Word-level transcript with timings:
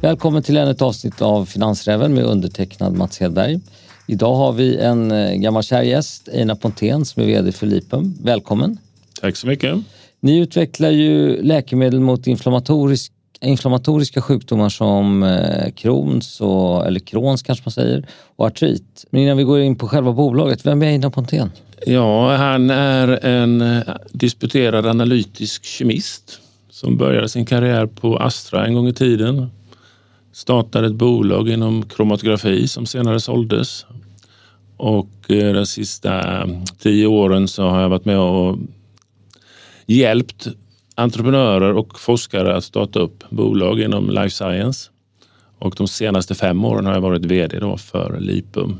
Välkommen 0.00 0.42
till 0.42 0.56
ännu 0.56 0.70
ett 0.70 0.82
avsnitt 0.82 1.22
av 1.22 1.44
Finansräven 1.44 2.14
med 2.14 2.24
undertecknad 2.24 2.96
Mats 2.96 3.20
Hedberg. 3.20 3.60
Idag 4.06 4.34
har 4.34 4.52
vi 4.52 4.76
en 4.76 5.12
eh, 5.12 5.34
gammal 5.34 5.62
kär 5.62 5.82
gäst, 5.82 6.28
Einar 6.28 6.54
Pontén, 6.54 7.04
som 7.04 7.22
är 7.22 7.26
VD 7.26 7.52
för 7.52 7.66
Lipum. 7.66 8.14
Välkommen! 8.22 8.78
Tack 9.20 9.36
så 9.36 9.46
mycket! 9.46 9.78
Ni 10.20 10.38
utvecklar 10.38 10.90
ju 10.90 11.42
läkemedel 11.42 12.00
mot 12.00 12.26
inflammatorisk, 12.26 13.12
inflammatoriska 13.40 14.20
sjukdomar 14.22 14.68
som 14.68 15.22
eh, 15.22 15.72
Crohns, 15.72 16.40
och, 16.40 16.86
eller 16.86 17.00
Crohns 17.00 17.42
kanske 17.42 17.62
man 17.66 17.72
säger, 17.72 18.06
och 18.36 18.46
artrit. 18.46 19.04
Men 19.10 19.22
innan 19.22 19.36
vi 19.36 19.44
går 19.44 19.60
in 19.60 19.76
på 19.76 19.88
själva 19.88 20.12
bolaget, 20.12 20.66
vem 20.66 20.82
är 20.82 20.86
Einar 20.86 21.10
Pontén? 21.10 21.50
Ja, 21.86 22.36
han 22.36 22.70
är 22.70 23.24
en 23.24 23.60
eh, 23.60 23.82
disputerad 24.12 24.86
analytisk 24.86 25.64
kemist 25.64 26.40
som 26.70 26.96
började 26.96 27.28
sin 27.28 27.46
karriär 27.46 27.86
på 27.86 28.16
Astra 28.16 28.66
en 28.66 28.74
gång 28.74 28.88
i 28.88 28.94
tiden 28.94 29.50
startade 30.32 30.86
ett 30.86 30.94
bolag 30.94 31.48
inom 31.48 31.82
kromatografi 31.82 32.68
som 32.68 32.86
senare 32.86 33.20
såldes. 33.20 33.86
Och 34.76 35.10
eh, 35.28 35.52
de 35.52 35.66
sista 35.66 36.42
eh, 36.42 36.46
tio 36.78 37.06
åren 37.06 37.48
så 37.48 37.62
har 37.62 37.80
jag 37.80 37.88
varit 37.88 38.04
med 38.04 38.18
och 38.18 38.58
hjälpt 39.86 40.48
entreprenörer 40.94 41.72
och 41.72 42.00
forskare 42.00 42.56
att 42.56 42.64
starta 42.64 42.98
upp 42.98 43.24
bolag 43.30 43.80
inom 43.80 44.10
life 44.10 44.30
science. 44.30 44.90
Och 45.58 45.74
de 45.76 45.88
senaste 45.88 46.34
fem 46.34 46.64
åren 46.64 46.86
har 46.86 46.94
jag 46.94 47.00
varit 47.00 47.24
VD 47.24 47.58
då 47.58 47.76
för 47.76 48.20
Lipum. 48.20 48.78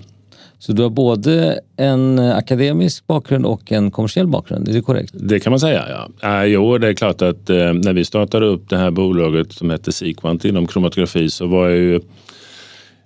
Så 0.63 0.73
du 0.73 0.83
har 0.83 0.91
både 0.91 1.61
en 1.77 2.19
akademisk 2.19 3.07
bakgrund 3.07 3.47
och 3.47 3.73
en 3.73 3.91
kommersiell 3.91 4.27
bakgrund, 4.27 4.69
är 4.69 4.73
det 4.73 4.81
korrekt? 4.81 5.15
Det 5.15 5.41
kan 5.41 5.51
man 5.51 5.61
säga, 5.61 6.09
ja. 6.21 6.43
Äh, 6.43 6.45
jo, 6.45 6.79
det 6.79 6.89
är 6.89 6.95
klart 6.95 7.23
att 7.23 7.51
eh, 7.51 7.57
när 7.57 7.93
vi 7.93 8.05
startade 8.05 8.47
upp 8.47 8.69
det 8.69 8.77
här 8.77 8.91
bolaget 8.91 9.53
som 9.53 9.71
hette 9.71 9.93
Sequant 9.93 10.45
inom 10.45 10.67
kromatografi 10.67 11.31
så 11.31 11.47
var 11.47 11.69
jag 11.69 11.79
ju 11.79 12.01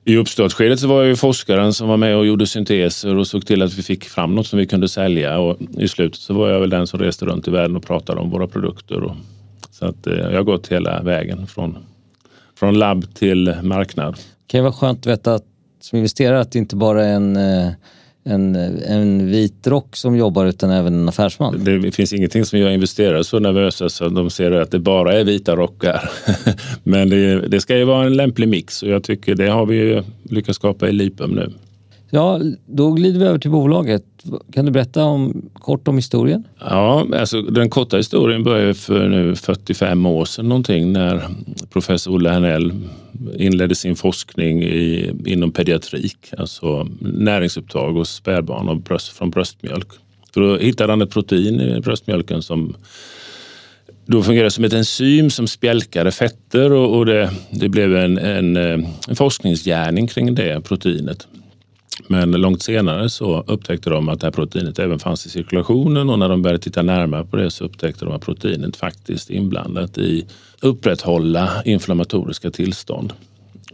i 0.04 0.16
uppstartsskedet 0.16 0.80
så 0.80 0.88
var 0.88 0.98
jag 0.98 1.06
ju 1.06 1.16
forskaren 1.16 1.72
som 1.72 1.88
var 1.88 1.96
med 1.96 2.16
och 2.16 2.26
gjorde 2.26 2.46
synteser 2.46 3.16
och 3.16 3.26
såg 3.26 3.46
till 3.46 3.62
att 3.62 3.74
vi 3.74 3.82
fick 3.82 4.04
fram 4.04 4.34
något 4.34 4.46
som 4.46 4.58
vi 4.58 4.66
kunde 4.66 4.88
sälja 4.88 5.38
och 5.38 5.56
i 5.78 5.88
slutet 5.88 6.20
så 6.20 6.34
var 6.34 6.48
jag 6.48 6.60
väl 6.60 6.70
den 6.70 6.86
som 6.86 7.00
reste 7.00 7.24
runt 7.24 7.48
i 7.48 7.50
världen 7.50 7.76
och 7.76 7.86
pratade 7.86 8.20
om 8.20 8.30
våra 8.30 8.46
produkter. 8.46 9.02
Och, 9.02 9.16
så 9.70 9.86
att 9.86 10.06
eh, 10.06 10.14
jag 10.14 10.36
har 10.36 10.42
gått 10.42 10.68
hela 10.68 11.02
vägen 11.02 11.46
från, 11.46 11.78
från 12.58 12.78
labb 12.78 13.14
till 13.14 13.54
marknad. 13.62 14.14
Det 14.14 14.46
kan 14.46 14.58
ju 14.58 14.62
vara 14.62 14.72
skönt 14.72 14.98
att 14.98 15.06
veta 15.06 15.34
att 15.34 15.55
som 15.86 15.96
investerare 15.96 16.40
att 16.40 16.52
det 16.52 16.58
inte 16.58 16.76
bara 16.76 17.04
är 17.04 17.14
en, 17.14 17.36
eh, 17.36 17.68
en, 18.24 18.56
en 18.86 19.30
vit 19.30 19.66
rock 19.66 19.96
som 19.96 20.16
jobbar 20.16 20.46
utan 20.46 20.70
även 20.70 20.94
en 20.94 21.08
affärsman. 21.08 21.64
Det 21.64 21.92
finns 21.92 22.12
ingenting 22.12 22.44
som 22.44 22.58
gör 22.58 22.70
investerare 22.70 23.24
så 23.24 23.38
nervösa 23.38 23.88
så 23.88 24.08
de 24.08 24.30
ser 24.30 24.50
att 24.50 24.70
det 24.70 24.78
bara 24.78 25.20
är 25.20 25.24
vita 25.24 25.56
rockar. 25.56 26.10
Men 26.82 27.08
det, 27.08 27.48
det 27.48 27.60
ska 27.60 27.76
ju 27.76 27.84
vara 27.84 28.06
en 28.06 28.16
lämplig 28.16 28.48
mix 28.48 28.82
och 28.82 28.88
jag 28.88 29.02
tycker 29.02 29.34
det 29.34 29.48
har 29.48 29.66
vi 29.66 30.02
lyckats 30.22 30.56
skapa 30.56 30.88
i 30.88 30.92
Lipum 30.92 31.30
nu. 31.30 31.52
Ja, 32.10 32.40
då 32.66 32.92
glider 32.92 33.20
vi 33.20 33.26
över 33.26 33.38
till 33.38 33.50
bolaget. 33.50 34.04
Kan 34.52 34.64
du 34.64 34.70
berätta 34.70 35.04
om, 35.04 35.50
kort 35.54 35.88
om 35.88 35.96
historien? 35.96 36.44
Ja, 36.60 37.06
alltså 37.14 37.42
den 37.42 37.70
korta 37.70 37.96
historien 37.96 38.44
började 38.44 38.74
för 38.74 39.08
nu 39.08 39.36
45 39.36 40.06
år 40.06 40.24
sedan 40.24 40.48
någonting 40.48 40.92
när 40.92 41.22
professor 41.70 42.14
Olle 42.14 42.30
Hernell 42.30 42.72
inledde 43.36 43.74
sin 43.74 43.96
forskning 43.96 44.62
i, 44.62 45.12
inom 45.26 45.52
pediatrik, 45.52 46.18
alltså 46.38 46.88
näringsupptag 47.00 47.92
hos 47.92 48.14
spädbarn 48.14 48.68
och 48.68 48.76
bröst, 48.76 49.08
från 49.08 49.30
bröstmjölk. 49.30 49.88
För 50.34 50.40
då 50.40 50.56
hittade 50.56 50.92
han 50.92 51.02
ett 51.02 51.10
protein 51.10 51.60
i 51.60 51.80
bröstmjölken 51.80 52.42
som 52.42 52.74
då 54.06 54.22
fungerade 54.22 54.50
som 54.50 54.64
ett 54.64 54.72
enzym 54.72 55.30
som 55.30 55.46
spjälkade 55.46 56.12
fetter 56.12 56.72
och, 56.72 56.96
och 56.96 57.06
det, 57.06 57.30
det, 57.50 57.68
blev 57.68 57.96
en, 57.96 58.18
en, 58.18 58.56
eh, 58.56 58.88
en 59.08 59.16
forskningsgärning 59.16 60.06
kring 60.06 60.34
det 60.34 60.60
proteinet. 60.60 61.26
Men 62.08 62.30
långt 62.30 62.62
senare 62.62 63.08
så 63.08 63.44
upptäckte 63.46 63.90
de 63.90 64.08
att 64.08 64.20
det 64.20 64.26
här 64.26 64.32
proteinet 64.32 64.78
även 64.78 64.98
fanns 64.98 65.26
i 65.26 65.30
cirkulationen 65.30 66.10
och 66.10 66.18
när 66.18 66.28
de 66.28 66.42
började 66.42 66.62
titta 66.62 66.82
närmare 66.82 67.24
på 67.24 67.36
det 67.36 67.50
så 67.50 67.64
upptäckte 67.64 68.04
de 68.04 68.14
att 68.14 68.24
proteinet 68.24 68.76
faktiskt 68.76 69.30
är 69.30 69.34
inblandat 69.34 69.98
i 69.98 70.26
upprätthålla 70.60 71.62
inflammatoriska 71.64 72.50
tillstånd. 72.50 73.12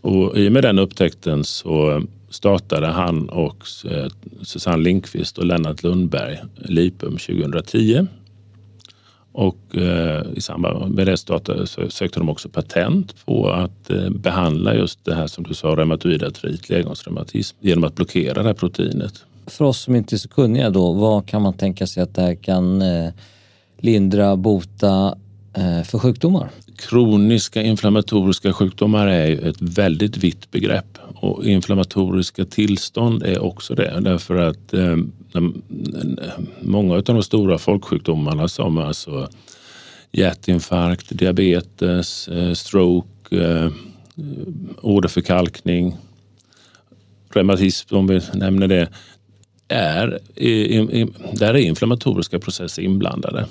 Och 0.01 0.39
i 0.39 0.49
och 0.49 0.53
med 0.53 0.63
den 0.63 0.79
upptäckten 0.79 1.45
så 1.45 2.03
startade 2.31 2.87
han 2.87 3.29
och 3.29 3.65
eh, 3.91 4.07
Susanne 4.43 4.83
Linkvist 4.83 5.39
och 5.39 5.47
Lennart 5.47 5.83
Lundberg 5.83 6.39
Lipum 6.57 7.17
2010 7.17 8.07
och 9.33 9.77
eh, 9.77 10.23
i 10.35 10.41
samband 10.41 10.95
med 10.95 11.07
det 11.07 11.17
startade, 11.17 11.67
så 11.67 11.91
sökte 11.91 12.19
de 12.19 12.29
också 12.29 12.49
patent 12.49 13.27
på 13.27 13.51
att 13.51 13.91
eh, 13.91 14.11
behandla 14.11 14.75
just 14.75 15.05
det 15.05 15.15
här 15.15 15.27
som 15.27 15.45
du 15.45 15.55
sa, 15.55 15.69
reumatoid 15.69 16.23
artrit, 16.23 16.69
ledgångsreumatism, 16.69 17.57
genom 17.61 17.85
att 17.85 17.95
blockera 17.95 18.43
det 18.43 18.49
här 18.49 18.55
proteinet. 18.55 19.25
För 19.47 19.65
oss 19.65 19.81
som 19.81 19.97
inte 19.97 20.15
är 20.15 20.19
så 20.19 20.29
kunniga 20.29 20.71
då, 20.71 20.93
vad 20.93 21.27
kan 21.27 21.43
man 21.43 21.53
tänka 21.53 21.87
sig 21.87 22.03
att 22.03 22.15
det 22.15 22.23
här 22.23 22.35
kan 22.35 22.83
eh, 22.83 23.13
lindra, 23.79 24.37
bota 24.37 25.15
eh, 25.55 25.83
för 25.83 25.99
sjukdomar? 25.99 26.51
Kroniska 26.77 27.63
inflammatoriska 27.63 28.53
sjukdomar 28.53 29.07
är 29.07 29.27
ju 29.27 29.49
ett 29.49 29.61
väldigt 29.61 30.17
vitt 30.17 30.51
begrepp 30.51 30.99
och 31.15 31.45
inflammatoriska 31.45 32.45
tillstånd 32.45 33.23
är 33.23 33.43
också 33.43 33.75
det 33.75 34.01
därför 34.01 34.37
att 34.37 34.75
eh, 34.75 34.97
många 36.61 36.95
av 36.95 37.03
de 37.03 37.23
stora 37.23 37.59
folksjukdomarna 37.59 38.49
som 38.49 38.79
alltså 38.79 39.29
hjärtinfarkt, 40.13 41.19
diabetes, 41.19 42.29
eh, 42.29 42.53
stroke, 42.53 43.37
eh, 43.37 43.71
åderförkalkning, 44.81 45.97
reumatism 47.35 47.97
om 47.97 48.07
vi 48.07 48.21
nämner 48.35 48.69
det, 48.69 48.89
är, 49.69 50.19
där 51.39 51.55
är 51.55 51.59
inflammatoriska 51.59 52.39
processer 52.39 52.83
inblandade. 52.83 53.47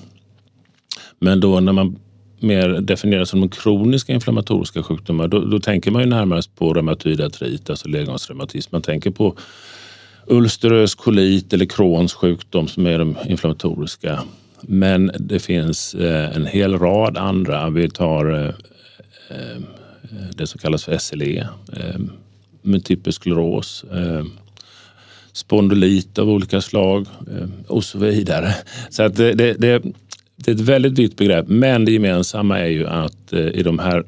Men 1.20 1.40
då 1.40 1.60
när 1.60 1.74
man 1.74 2.00
mer 2.40 2.70
definieras 2.70 3.30
som 3.30 3.40
de 3.40 3.50
kroniska 3.50 4.14
inflammatoriska 4.14 4.84
sjukdomar, 4.84 5.28
då, 5.28 5.40
då 5.40 5.60
tänker 5.60 5.92
man 5.92 6.02
ju 6.02 6.10
närmast 6.10 6.56
på 6.56 6.74
reumatoid 6.74 7.22
artrit, 7.22 7.70
alltså 7.70 7.88
ledgångsreumatism. 7.88 8.76
Man 8.76 8.82
tänker 8.82 9.12
på 9.12 9.36
ulcerös 10.28 10.96
kolit 10.96 11.54
eller 11.54 11.66
Crohns 11.66 12.14
sjukdom 12.14 12.68
som 12.68 12.88
är 12.88 13.00
de 13.00 13.16
inflammatoriska. 13.28 14.24
Men 14.62 15.12
det 15.20 15.40
finns 15.40 15.94
eh, 15.96 16.36
en 16.36 16.46
hel 16.46 16.80
rad 16.80 17.18
andra. 17.18 17.70
Vi 17.70 17.90
tar 17.90 18.34
eh, 18.34 18.48
eh, 19.30 19.62
det 20.36 20.48
som 20.48 20.60
kallas 20.60 20.84
för 20.84 20.98
SLE, 20.98 21.48
multipel 22.62 23.14
skleros, 23.14 23.86
spondylit 25.34 26.20
av 26.20 26.30
olika 26.30 26.62
slag 26.62 27.08
och 27.68 27.84
så 27.84 27.98
vidare. 27.98 28.56
Så 28.90 29.04
att 29.04 29.16
det, 29.16 29.34
det, 29.34 29.54
det, 29.54 29.84
det 30.36 30.52
är 30.52 30.56
ett 30.56 30.62
väldigt 30.62 31.00
vitt 31.00 31.18
begrepp, 31.18 31.48
men 31.48 31.86
det 31.86 31.92
gemensamma 31.92 32.60
är 32.60 32.68
ju 32.68 32.88
att 32.88 33.34
i 33.34 33.64
de 33.64 33.80
här 33.80 34.04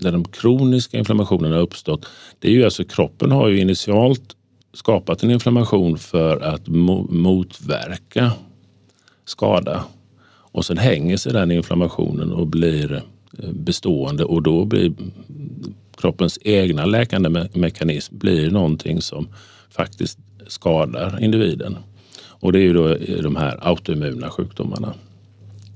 där 0.00 0.12
de 0.12 0.24
kroniska 0.24 0.98
inflammationerna 0.98 1.54
har 1.54 1.62
uppstått, 1.62 2.06
det 2.38 2.48
är 2.48 2.52
ju 2.52 2.64
alltså 2.64 2.84
kroppen 2.84 3.30
har 3.30 3.48
ju 3.48 3.60
initialt 3.60 4.36
skapat 4.72 5.22
en 5.22 5.30
inflammation 5.30 5.98
för 5.98 6.40
att 6.40 6.68
motverka 7.08 8.32
skada. 9.24 9.84
Och 10.52 10.64
sen 10.64 10.78
hänger 10.78 11.16
sig 11.16 11.32
den 11.32 11.50
inflammationen 11.50 12.32
och 12.32 12.46
blir 12.46 13.02
eh, 13.38 13.50
bestående 13.52 14.24
och 14.24 14.42
då 14.42 14.64
blir 14.64 14.92
kroppens 15.96 16.38
egna 16.42 16.86
läkande 16.86 17.28
me 17.28 17.48
mekanism 17.52 18.18
blir 18.18 18.50
någonting 18.50 19.02
som 19.02 19.28
faktiskt 19.70 20.18
skadar 20.46 21.22
individen. 21.22 21.76
Och 22.40 22.52
det 22.52 22.58
är 22.58 22.62
ju 22.62 22.72
då 22.72 22.94
de 23.22 23.36
här 23.36 23.58
autoimmuna 23.60 24.30
sjukdomarna. 24.30 24.94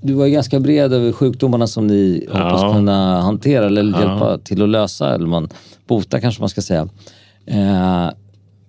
Du 0.00 0.12
var 0.12 0.26
ganska 0.26 0.60
bred 0.60 0.92
över 0.92 1.12
sjukdomarna 1.12 1.66
som 1.66 1.86
ni 1.86 2.26
ja. 2.32 2.42
hoppas 2.42 2.74
kunna 2.74 3.20
hantera 3.20 3.66
eller 3.66 3.82
hjälpa 3.82 4.30
ja. 4.30 4.38
till 4.38 4.62
att 4.62 4.68
lösa 4.68 5.14
eller 5.14 5.26
man 5.26 5.48
bota 5.86 6.20
kanske 6.20 6.42
man 6.42 6.48
ska 6.48 6.62
säga. 6.62 6.88
Eh, 7.46 8.10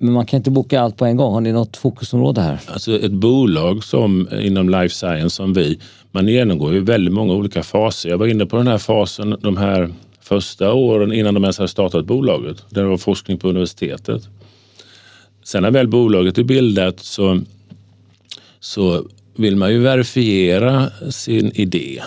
men 0.03 0.13
man 0.13 0.25
kan 0.25 0.37
inte 0.37 0.51
boka 0.51 0.81
allt 0.81 0.97
på 0.97 1.05
en 1.05 1.17
gång. 1.17 1.33
Har 1.33 1.41
ni 1.41 1.51
något 1.51 1.77
fokusområde 1.77 2.41
här? 2.41 2.59
Alltså 2.67 2.99
ett 2.99 3.11
bolag 3.11 3.83
som 3.83 4.27
inom 4.41 4.69
life 4.69 4.95
science 4.95 5.29
som 5.29 5.53
vi, 5.53 5.79
man 6.11 6.27
genomgår 6.27 6.73
ju 6.73 6.79
väldigt 6.79 7.13
många 7.13 7.33
olika 7.33 7.63
faser. 7.63 8.09
Jag 8.09 8.17
var 8.17 8.27
inne 8.27 8.45
på 8.45 8.57
den 8.57 8.67
här 8.67 8.77
fasen 8.77 9.35
de 9.41 9.57
här 9.57 9.93
första 10.21 10.73
åren 10.73 11.13
innan 11.13 11.33
de 11.33 11.43
ens 11.43 11.57
hade 11.57 11.67
startat 11.67 12.05
bolaget. 12.05 12.65
Där 12.69 12.81
det 12.81 12.87
var 12.87 12.97
forskning 12.97 13.37
på 13.37 13.49
universitetet. 13.49 14.27
Sen 15.43 15.63
när 15.63 15.71
väl 15.71 15.87
bolaget 15.87 16.37
är 16.37 16.43
bildat 16.43 16.99
så, 16.99 17.41
så 18.59 19.05
vill 19.35 19.55
man 19.55 19.71
ju 19.71 19.79
verifiera 19.79 20.89
sin 21.11 21.51
idé. 21.55 22.01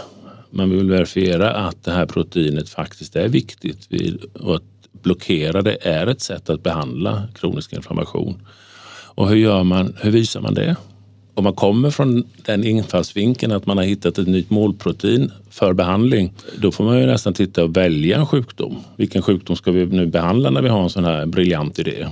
Man 0.51 0.71
vill 0.71 0.91
verifiera 0.91 1.51
att 1.51 1.85
det 1.85 1.93
här 1.93 2.07
proteinet 2.07 2.69
faktiskt 2.69 3.17
är 3.17 3.29
viktigt 3.29 3.89
och 4.35 4.55
att 4.57 4.63
blockerade 5.03 5.77
är 5.81 6.07
ett 6.07 6.21
sätt 6.21 6.51
att 6.51 6.63
behandla 6.63 7.29
kronisk 7.35 7.73
inflammation. 7.73 8.47
Och 9.15 9.29
hur 9.29 9.37
gör 9.37 9.65
man? 9.65 9.97
Hur 10.01 10.11
visar 10.11 10.41
man 10.41 10.55
det? 10.55 10.77
om 11.37 11.45
man 11.45 11.53
kommer 11.53 11.91
från 11.91 12.25
den 12.45 12.65
infallsvinkeln 12.65 13.53
att 13.53 13.67
man 13.67 13.77
har 13.77 13.85
hittat 13.85 14.19
ett 14.19 14.29
nytt 14.29 14.51
målprotein 14.51 15.33
för 15.51 15.73
behandling, 15.73 16.33
då 16.59 16.73
får 16.73 16.85
man 16.85 17.01
ju 17.01 17.07
nästan 17.07 17.35
titta 17.35 17.65
och 17.65 17.77
välja 17.77 18.17
en 18.17 18.27
sjukdom. 18.27 18.77
Vilken 18.97 19.23
sjukdom 19.23 19.57
ska 19.57 19.73
vi 19.73 19.87
nu 19.87 20.07
behandla 20.07 20.51
när 20.51 20.63
vi 20.63 20.69
har 20.69 20.83
en 20.83 20.91
sån 20.91 21.05
här 21.05 21.27
briljant 21.27 21.79
idé? 21.79 22.07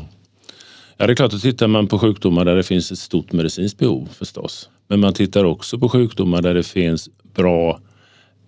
Ja, 0.96 1.06
det 1.06 1.12
är 1.12 1.14
klart 1.14 1.34
att 1.34 1.42
tittar 1.42 1.66
man 1.66 1.86
på 1.86 1.98
sjukdomar 1.98 2.44
där 2.44 2.56
det 2.56 2.62
finns 2.62 2.92
ett 2.92 2.98
stort 2.98 3.32
medicinskt 3.32 3.78
behov 3.78 4.08
förstås. 4.12 4.69
Men 4.88 5.00
man 5.00 5.14
tittar 5.14 5.44
också 5.44 5.78
på 5.78 5.88
sjukdomar 5.88 6.42
där 6.42 6.54
det 6.54 6.62
finns 6.62 7.08
bra 7.34 7.81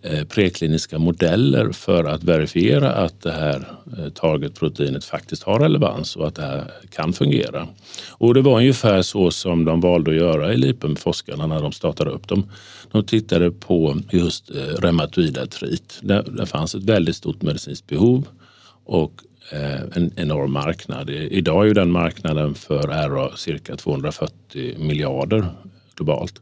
Eh, 0.02 0.24
prekliniska 0.24 0.98
modeller 0.98 1.72
för 1.72 2.04
att 2.04 2.24
verifiera 2.24 2.92
att 2.92 3.22
det 3.22 3.32
här 3.32 3.68
eh, 3.98 4.08
targetproteinet 4.08 5.04
faktiskt 5.04 5.42
har 5.42 5.60
relevans 5.60 6.16
och 6.16 6.28
att 6.28 6.34
det 6.34 6.42
här 6.42 6.72
kan 6.90 7.12
fungera. 7.12 7.68
Och 8.10 8.34
det 8.34 8.40
var 8.40 8.56
ungefär 8.56 9.02
så 9.02 9.30
som 9.30 9.64
de 9.64 9.80
valde 9.80 10.10
att 10.10 10.16
göra 10.16 10.52
i 10.52 10.56
Lipum, 10.56 10.96
forskarna, 10.96 11.46
när 11.46 11.62
de 11.62 11.72
startade 11.72 12.10
upp. 12.10 12.28
dem. 12.28 12.50
de 12.92 13.04
tittade 13.04 13.50
på 13.50 13.98
just 14.10 14.50
eh, 14.50 14.54
reumatoid 14.56 15.38
artrit. 15.38 15.98
Där, 16.02 16.22
där 16.22 16.46
fanns 16.46 16.74
ett 16.74 16.84
väldigt 16.84 17.16
stort 17.16 17.42
medicinskt 17.42 17.86
behov 17.86 18.28
och 18.84 19.12
en 19.94 20.10
enorm 20.16 20.52
marknad. 20.52 21.10
Idag 21.10 21.62
är 21.62 21.68
ju 21.68 21.74
den 21.74 21.90
marknaden 21.90 22.54
för 22.54 23.08
RA 23.08 23.36
cirka 23.36 23.76
240 23.76 24.78
miljarder 24.78 25.46
globalt. 25.96 26.40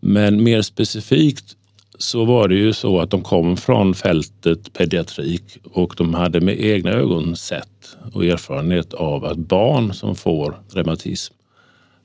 Men 0.00 0.42
mer 0.42 0.62
specifikt 0.62 1.56
så 1.98 2.24
var 2.24 2.48
det 2.48 2.54
ju 2.54 2.72
så 2.72 3.00
att 3.00 3.10
de 3.10 3.22
kom 3.22 3.56
från 3.56 3.94
fältet 3.94 4.72
pediatrik 4.72 5.58
och 5.72 5.94
de 5.98 6.14
hade 6.14 6.40
med 6.40 6.60
egna 6.60 6.90
ögon 6.90 7.36
sett 7.36 7.96
och 8.12 8.24
erfarenhet 8.24 8.94
av 8.94 9.24
att 9.24 9.38
barn 9.38 9.94
som 9.94 10.16
får 10.16 10.62
reumatism 10.72 11.34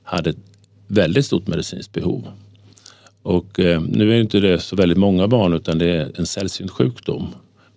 hade 0.02 0.30
ett 0.30 0.36
väldigt 0.86 1.26
stort 1.26 1.46
medicinskt 1.46 1.92
behov. 1.92 2.28
Och 3.22 3.60
eh, 3.60 3.80
nu 3.80 4.12
är 4.12 4.20
inte 4.20 4.40
det 4.40 4.58
så 4.58 4.76
väldigt 4.76 4.98
många 4.98 5.28
barn 5.28 5.52
utan 5.54 5.78
det 5.78 5.96
är 5.96 6.12
en 6.18 6.26
sällsynt 6.26 6.70
sjukdom. 6.70 7.26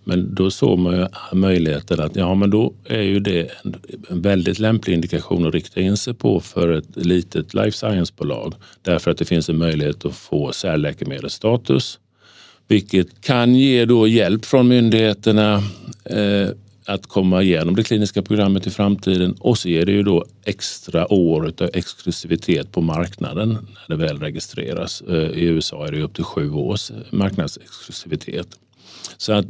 Men 0.03 0.35
då 0.35 0.51
såg 0.51 0.79
man 0.79 0.93
ju 0.99 1.07
möjligheten 1.33 1.99
att 1.99 2.15
ja, 2.15 2.35
men 2.35 2.49
då 2.49 2.73
är 2.85 3.01
ju 3.01 3.19
det 3.19 3.49
en, 3.63 3.75
en 4.09 4.21
väldigt 4.21 4.59
lämplig 4.59 4.93
indikation 4.93 5.47
att 5.47 5.53
rikta 5.53 5.81
in 5.81 5.97
sig 5.97 6.13
på 6.13 6.39
för 6.39 6.69
ett 6.69 6.95
litet 6.95 7.53
life 7.53 7.77
science-bolag. 7.77 8.53
Därför 8.81 9.11
att 9.11 9.17
det 9.17 9.25
finns 9.25 9.49
en 9.49 9.57
möjlighet 9.57 10.05
att 10.05 10.15
få 10.15 10.51
särläkemedelsstatus 10.51 11.99
vilket 12.67 13.21
kan 13.21 13.55
ge 13.55 13.85
då 13.85 14.07
hjälp 14.07 14.45
från 14.45 14.67
myndigheterna 14.67 15.63
eh, 16.05 16.49
att 16.85 17.07
komma 17.07 17.41
igenom 17.41 17.75
det 17.75 17.83
kliniska 17.83 18.21
programmet 18.21 18.67
i 18.67 18.69
framtiden 18.69 19.35
och 19.39 19.57
så 19.57 19.69
ger 19.69 19.85
det 19.85 19.91
ju 19.91 20.03
då 20.03 20.25
extra 20.45 21.13
år 21.13 21.53
av 21.61 21.69
exklusivitet 21.73 22.71
på 22.71 22.81
marknaden 22.81 23.67
när 23.87 23.97
det 23.97 24.05
väl 24.05 24.19
registreras. 24.19 25.01
Eh, 25.01 25.15
I 25.15 25.43
USA 25.43 25.87
är 25.87 25.91
det 25.91 26.01
upp 26.01 26.13
till 26.13 26.23
sju 26.23 26.51
års 26.51 26.91
marknadsexklusivitet. 27.09 28.47
Så 29.17 29.33
att 29.33 29.45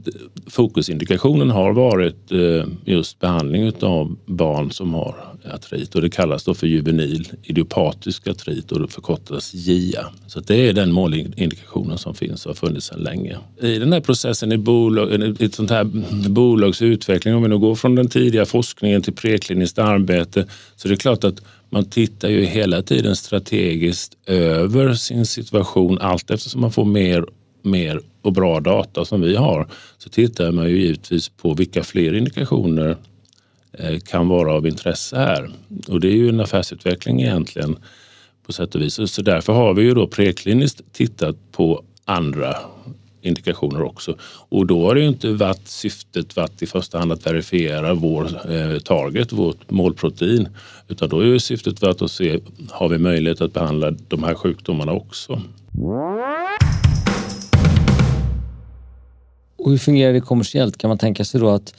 fokusindikationen 0.48 1.50
har 1.50 1.74
varit 1.74 2.32
eh, 2.32 2.66
just 2.86 3.20
behandling 3.20 3.72
av 3.82 4.18
barn 4.26 4.72
som 4.72 4.94
har 4.94 5.34
artrit 5.54 5.96
och 5.96 6.02
det 6.02 6.10
kallas 6.10 6.44
då 6.44 6.54
för 6.54 6.68
juvenil 6.68 7.28
idiopatisk 7.44 8.28
artrit 8.28 8.72
och 8.72 8.80
det 8.80 8.88
förkortas 8.88 9.54
JIA. 9.54 10.06
Så 10.28 10.40
det 10.40 10.70
är 10.70 10.74
den 10.74 10.92
målindikationen 10.92 11.98
som 11.98 12.16
finns 12.16 12.46
och 12.46 12.50
har 12.50 12.56
funnits 12.56 12.86
sedan 12.86 13.00
länge. 13.00 13.38
I 13.62 13.80
den 13.80 13.94
här 13.94 14.00
processen 14.00 14.52
i, 14.52 14.58
bolag, 14.58 15.36
i 15.40 15.46
ett 15.46 15.56
sånt 15.56 15.70
här 15.70 15.84
bolags 16.30 16.82
utveckling, 16.82 17.36
om 17.36 17.44
vi 17.44 17.50
nu 17.50 17.58
går 17.58 17.76
från 17.76 17.96
den 17.96 18.10
tidiga 18.10 18.46
forskningen 18.46 19.02
till 19.02 19.14
prekliniskt 19.14 19.80
arbete, 19.80 20.46
så 20.76 20.88
det 20.88 20.94
är 20.94 20.98
klart 20.98 21.24
att 21.24 21.42
man 21.70 21.86
tittar 21.86 22.30
ju 22.30 22.46
hela 22.46 22.82
tiden 22.82 23.16
strategiskt 23.16 24.18
över 24.26 24.94
sin 24.94 25.26
situation 25.26 26.00
allt 26.02 26.32
eftersom 26.32 26.62
man 26.62 26.72
får 26.72 26.86
mer 26.86 27.26
mer 27.64 28.02
och 28.22 28.34
bra 28.34 28.60
data 28.60 29.06
som 29.06 29.22
vi 29.22 29.36
har 29.36 29.68
så 29.98 30.10
tittar 30.10 30.52
man 30.52 30.70
ju 30.70 30.82
givetvis 30.82 31.30
på 31.30 31.54
vilka 31.54 31.84
fler 31.84 32.14
indikationer 32.14 32.98
eh, 33.74 34.00
kan 34.00 34.28
vara 34.28 34.54
av 34.54 34.68
intresse 34.68 35.18
här. 35.18 35.52
Och 35.88 36.00
det 36.00 36.08
är 36.08 36.16
ju 36.16 36.30
en 36.30 36.40
affärsutveckling 36.40 37.22
egentligen 37.22 37.78
på 38.46 38.54
sätt 38.54 38.76
och 38.76 38.82
vis. 38.82 39.12
Så 39.12 39.22
därför 39.22 39.54
har 39.54 39.74
vi 39.74 39.84
ju 39.84 39.94
då 39.94 40.08
prekliniskt 40.08 40.82
tittat 40.94 41.36
på 41.52 41.84
andra 42.06 42.56
indikationer 43.24 43.82
också. 43.82 44.16
Och 44.50 44.66
då 44.66 44.88
har 44.88 44.96
det 44.96 45.02
ju 45.02 45.08
inte 45.08 45.32
varit 45.32 45.68
syftet 45.68 46.36
varit 46.36 46.62
i 46.62 46.66
första 46.66 47.00
hand 47.00 47.12
att 47.12 47.26
verifiera 47.26 47.94
vår 47.94 48.26
eh, 48.26 48.80
target, 48.80 49.32
vårt 49.32 49.72
målprotein, 49.72 50.48
utan 50.88 51.10
då 51.10 51.20
är 51.20 51.26
ju 51.26 51.40
syftet 51.40 51.82
varit 51.82 52.02
att 52.02 52.12
se, 52.12 52.40
har 52.70 52.90
vi 52.90 52.98
möjlighet 52.98 53.42
att 53.42 53.54
behandla 53.54 53.92
de 53.92 54.24
här 54.24 54.36
sjukdomarna 54.36 54.92
också? 54.92 55.42
Och 59.64 59.72
hur 59.72 59.78
fungerar 59.78 60.14
det 60.14 60.22
kommersiellt? 60.22 60.78
Kan 60.78 60.88
man 60.88 60.98
tänka 60.98 61.26
sig 61.26 61.40
då 61.40 61.50
att, 61.50 61.74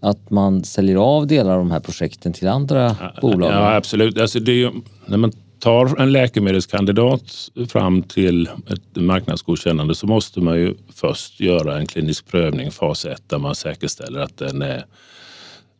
att 0.00 0.30
man 0.30 0.64
säljer 0.64 0.96
av 0.96 1.26
delar 1.26 1.52
av 1.52 1.58
de 1.58 1.70
här 1.70 1.80
projekten 1.80 2.32
till 2.32 2.48
andra 2.48 2.96
ja, 3.00 3.12
bolag? 3.20 3.52
Ja, 3.52 3.74
absolut. 3.74 4.18
Alltså 4.18 4.38
är, 4.38 4.72
när 5.06 5.16
man 5.16 5.32
tar 5.58 6.00
en 6.00 6.12
läkemedelskandidat 6.12 7.50
fram 7.68 8.02
till 8.02 8.46
ett 8.46 9.02
marknadsgodkännande 9.02 9.94
så 9.94 10.06
måste 10.06 10.40
man 10.40 10.56
ju 10.56 10.74
först 10.94 11.40
göra 11.40 11.78
en 11.78 11.86
klinisk 11.86 12.26
prövning, 12.26 12.70
fas 12.70 13.04
1, 13.04 13.22
där 13.26 13.38
man 13.38 13.54
säkerställer 13.54 14.20
att 14.20 14.36
den 14.36 14.62
är, 14.62 14.84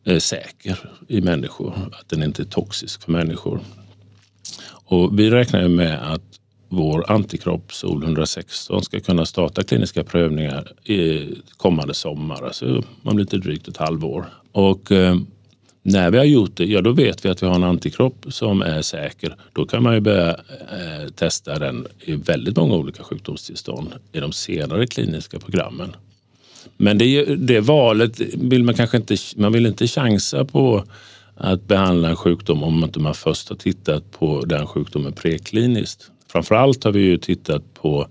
är 0.05 0.19
säker 0.19 0.79
i 1.07 1.21
människor, 1.21 1.73
att 1.99 2.09
den 2.09 2.23
inte 2.23 2.41
är 2.41 2.45
toxisk 2.45 3.03
för 3.03 3.11
människor. 3.11 3.59
Och 4.69 5.19
vi 5.19 5.29
räknar 5.29 5.67
med 5.67 6.13
att 6.13 6.40
vår 6.71 7.11
antikropp 7.11 7.73
Sol 7.73 8.03
116 8.03 8.83
ska 8.83 8.99
kunna 8.99 9.25
starta 9.25 9.63
kliniska 9.63 10.03
prövningar 10.03 10.71
i 10.83 11.27
kommande 11.57 11.93
sommar, 11.93 12.43
alltså 12.43 12.83
om 13.03 13.17
lite 13.17 13.37
drygt 13.37 13.67
ett 13.67 13.77
halvår. 13.77 14.25
Och 14.51 14.91
eh, 14.91 15.15
när 15.83 16.11
vi 16.11 16.17
har 16.17 16.25
gjort 16.25 16.55
det, 16.55 16.65
ja 16.65 16.81
då 16.81 16.91
vet 16.91 17.25
vi 17.25 17.29
att 17.29 17.43
vi 17.43 17.47
har 17.47 17.55
en 17.55 17.63
antikropp 17.63 18.25
som 18.29 18.61
är 18.61 18.81
säker. 18.81 19.35
Då 19.53 19.65
kan 19.65 19.83
man 19.83 19.93
ju 19.93 19.99
börja 19.99 20.29
eh, 20.29 21.09
testa 21.15 21.59
den 21.59 21.87
i 21.99 22.15
väldigt 22.15 22.57
många 22.57 22.75
olika 22.75 23.03
sjukdomstillstånd 23.03 23.93
i 24.11 24.19
de 24.19 24.31
senare 24.31 24.87
kliniska 24.87 25.39
programmen. 25.39 25.95
Men 26.77 26.97
det, 26.97 27.35
det 27.35 27.59
valet 27.59 28.19
vill 28.33 28.63
man 28.63 28.75
kanske 28.75 28.97
inte, 28.97 29.15
man 29.35 29.51
vill 29.51 29.65
inte 29.65 29.87
chansa 29.87 30.45
på 30.45 30.83
att 31.35 31.67
behandla 31.67 32.09
en 32.09 32.15
sjukdom 32.15 32.63
om 32.63 32.83
inte 32.83 32.99
man 32.99 33.13
först 33.13 33.49
har 33.49 33.55
tittat 33.55 34.11
på 34.11 34.45
den 34.45 34.67
sjukdomen 34.67 35.13
prekliniskt. 35.13 36.11
Framförallt 36.31 36.83
har 36.83 36.91
vi 36.91 36.99
ju 36.99 37.17
tittat 37.17 37.73
på 37.73 38.07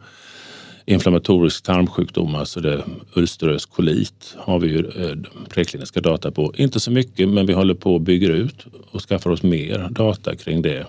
inflammatorisk 0.87 1.65
tarmsjukdom, 1.65 2.35
alltså 2.35 2.61
det 2.61 2.85
ulcerös 3.15 3.67
kolit 3.67 4.37
har 4.39 4.59
vi 4.59 4.69
ju 4.69 4.79
eh, 4.79 5.17
prekliniska 5.49 6.01
data 6.01 6.31
på. 6.31 6.53
Inte 6.57 6.81
så 6.81 6.91
mycket, 6.91 7.29
men 7.29 7.47
vi 7.47 7.53
håller 7.53 7.75
på 7.75 7.97
att 7.97 8.03
bygga 8.03 8.29
ut 8.29 8.67
och 8.91 9.03
skaffar 9.03 9.31
oss 9.31 9.43
mer 9.43 9.89
data 9.91 10.37
kring 10.37 10.63
det. 10.63 10.87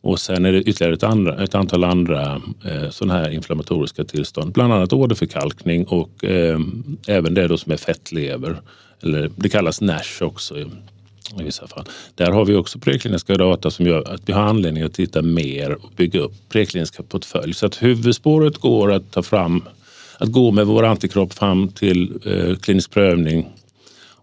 Och 0.00 0.20
sen 0.20 0.44
är 0.44 0.52
det 0.52 0.62
ytterligare 0.62 0.94
ett, 0.94 1.02
andra, 1.02 1.44
ett 1.44 1.54
antal 1.54 1.84
andra 1.84 2.42
eh, 2.64 2.90
sådana 2.90 3.14
här 3.14 3.30
inflammatoriska 3.30 4.04
tillstånd, 4.04 4.52
bland 4.52 4.72
annat 4.72 4.92
åderförkalkning 4.92 5.84
och 5.84 6.24
eh, 6.24 6.60
även 7.06 7.34
det 7.34 7.48
då 7.48 7.58
som 7.58 7.72
är 7.72 7.76
fettlever. 7.76 8.60
Eller 9.02 9.30
det 9.36 9.48
kallas 9.48 9.80
NASH 9.80 10.22
också 10.22 10.54
i 11.38 11.42
vissa 11.42 11.66
fall. 11.66 11.84
Där 12.14 12.30
har 12.30 12.44
vi 12.44 12.54
också 12.54 12.78
prekliniska 12.78 13.34
data 13.34 13.70
som 13.70 13.86
gör 13.86 14.12
att 14.14 14.28
vi 14.28 14.32
har 14.32 14.42
anledning 14.42 14.82
att 14.82 14.94
titta 14.94 15.22
mer 15.22 15.72
och 15.72 15.90
bygga 15.96 16.20
upp 16.20 16.32
prekliniska 16.48 17.02
portfölj. 17.02 17.54
Så 17.54 17.66
att 17.66 17.82
huvudspåret 17.82 18.58
går 18.58 18.92
att 18.92 19.10
ta 19.10 19.22
fram, 19.22 19.64
att 20.18 20.32
gå 20.32 20.50
med 20.50 20.66
vår 20.66 20.84
antikropp 20.84 21.34
fram 21.34 21.68
till 21.68 22.20
eh, 22.24 22.56
klinisk 22.56 22.90
prövning 22.90 23.48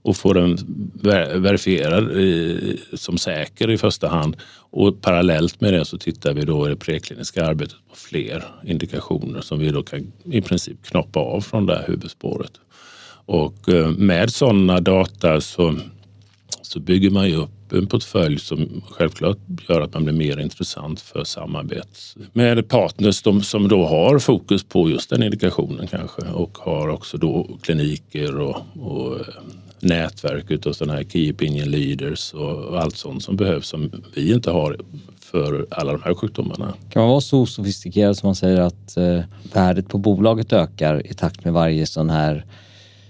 och 0.02 0.18
få 0.18 0.34
den 0.34 0.58
ver 0.94 1.38
verifierad 1.38 2.04
eh, 2.04 2.76
som 2.94 3.18
säker 3.18 3.70
i 3.70 3.78
första 3.78 4.08
hand. 4.08 4.38
Och 4.70 5.02
parallellt 5.02 5.62
med 5.62 5.74
det 5.74 5.86
så 5.86 5.98
tittar 5.98 6.34
vi 6.34 6.46
då 6.46 6.68
i 6.68 6.70
det 6.70 6.76
prekliniska 6.76 7.46
arbetet 7.46 7.76
på 7.90 7.96
fler 7.96 8.44
indikationer 8.66 9.42
som 9.42 9.60
vi 9.60 9.70
då 9.70 9.84
kan 9.84 10.12
i 10.24 10.42
princip 10.42 10.86
knoppa 10.86 11.20
av 11.20 11.42
från 11.42 11.66
det 11.66 11.76
här 11.76 11.88
huvudspåret. 11.88 12.52
Och 13.26 13.70
eh, 13.70 13.90
med 13.90 14.34
sådana 14.34 14.80
data 14.80 15.42
så 15.42 15.76
så 16.72 16.80
bygger 16.80 17.10
man 17.10 17.30
ju 17.30 17.36
upp 17.36 17.74
en 17.74 17.88
portfölj 17.88 18.40
som 18.40 18.82
självklart 18.90 19.38
gör 19.70 19.82
att 19.82 19.94
man 19.94 20.04
blir 20.04 20.14
mer 20.14 20.40
intressant 20.40 21.02
för 21.02 21.24
samarbete 21.24 21.88
med 22.34 22.70
partners 22.70 23.22
de, 23.22 23.42
som 23.42 23.68
då 23.68 23.86
har 23.86 24.20
fokus 24.20 24.64
på 24.64 24.90
just 24.90 25.10
den 25.10 25.24
indikationen 25.24 25.88
kanske 25.88 26.22
och 26.22 26.58
har 26.58 26.88
också 26.88 27.18
då 27.18 27.58
kliniker 27.62 28.40
och, 28.40 28.58
och 28.80 29.20
eh, 29.20 29.26
nätverk 29.80 30.52
utav 30.52 30.74
sådana 30.74 30.94
här 30.94 31.04
key 31.04 31.32
opinion 31.32 31.72
leaders 31.72 32.34
och 32.34 32.82
allt 32.82 32.98
sånt 32.98 33.24
som 33.24 33.36
behövs 33.36 33.68
som 33.68 33.92
vi 34.16 34.34
inte 34.34 34.52
har 34.52 34.78
för 35.20 35.68
alla 35.72 35.92
de 35.92 36.02
här 36.02 36.14
sjukdomarna. 36.14 36.74
Kan 36.90 37.02
man 37.02 37.10
vara 37.10 37.22
så 37.22 37.46
sofistikerad 37.46 38.18
som 38.18 38.28
man 38.28 38.36
säger 38.36 38.62
att 38.62 38.98
eh, 38.98 39.20
värdet 39.54 39.88
på 39.88 39.98
bolaget 39.98 40.54
ökar 40.54 41.08
i 41.08 41.14
takt 41.14 41.44
med 41.44 41.54
varje 41.54 41.86
sån 41.86 42.10
här 42.10 42.46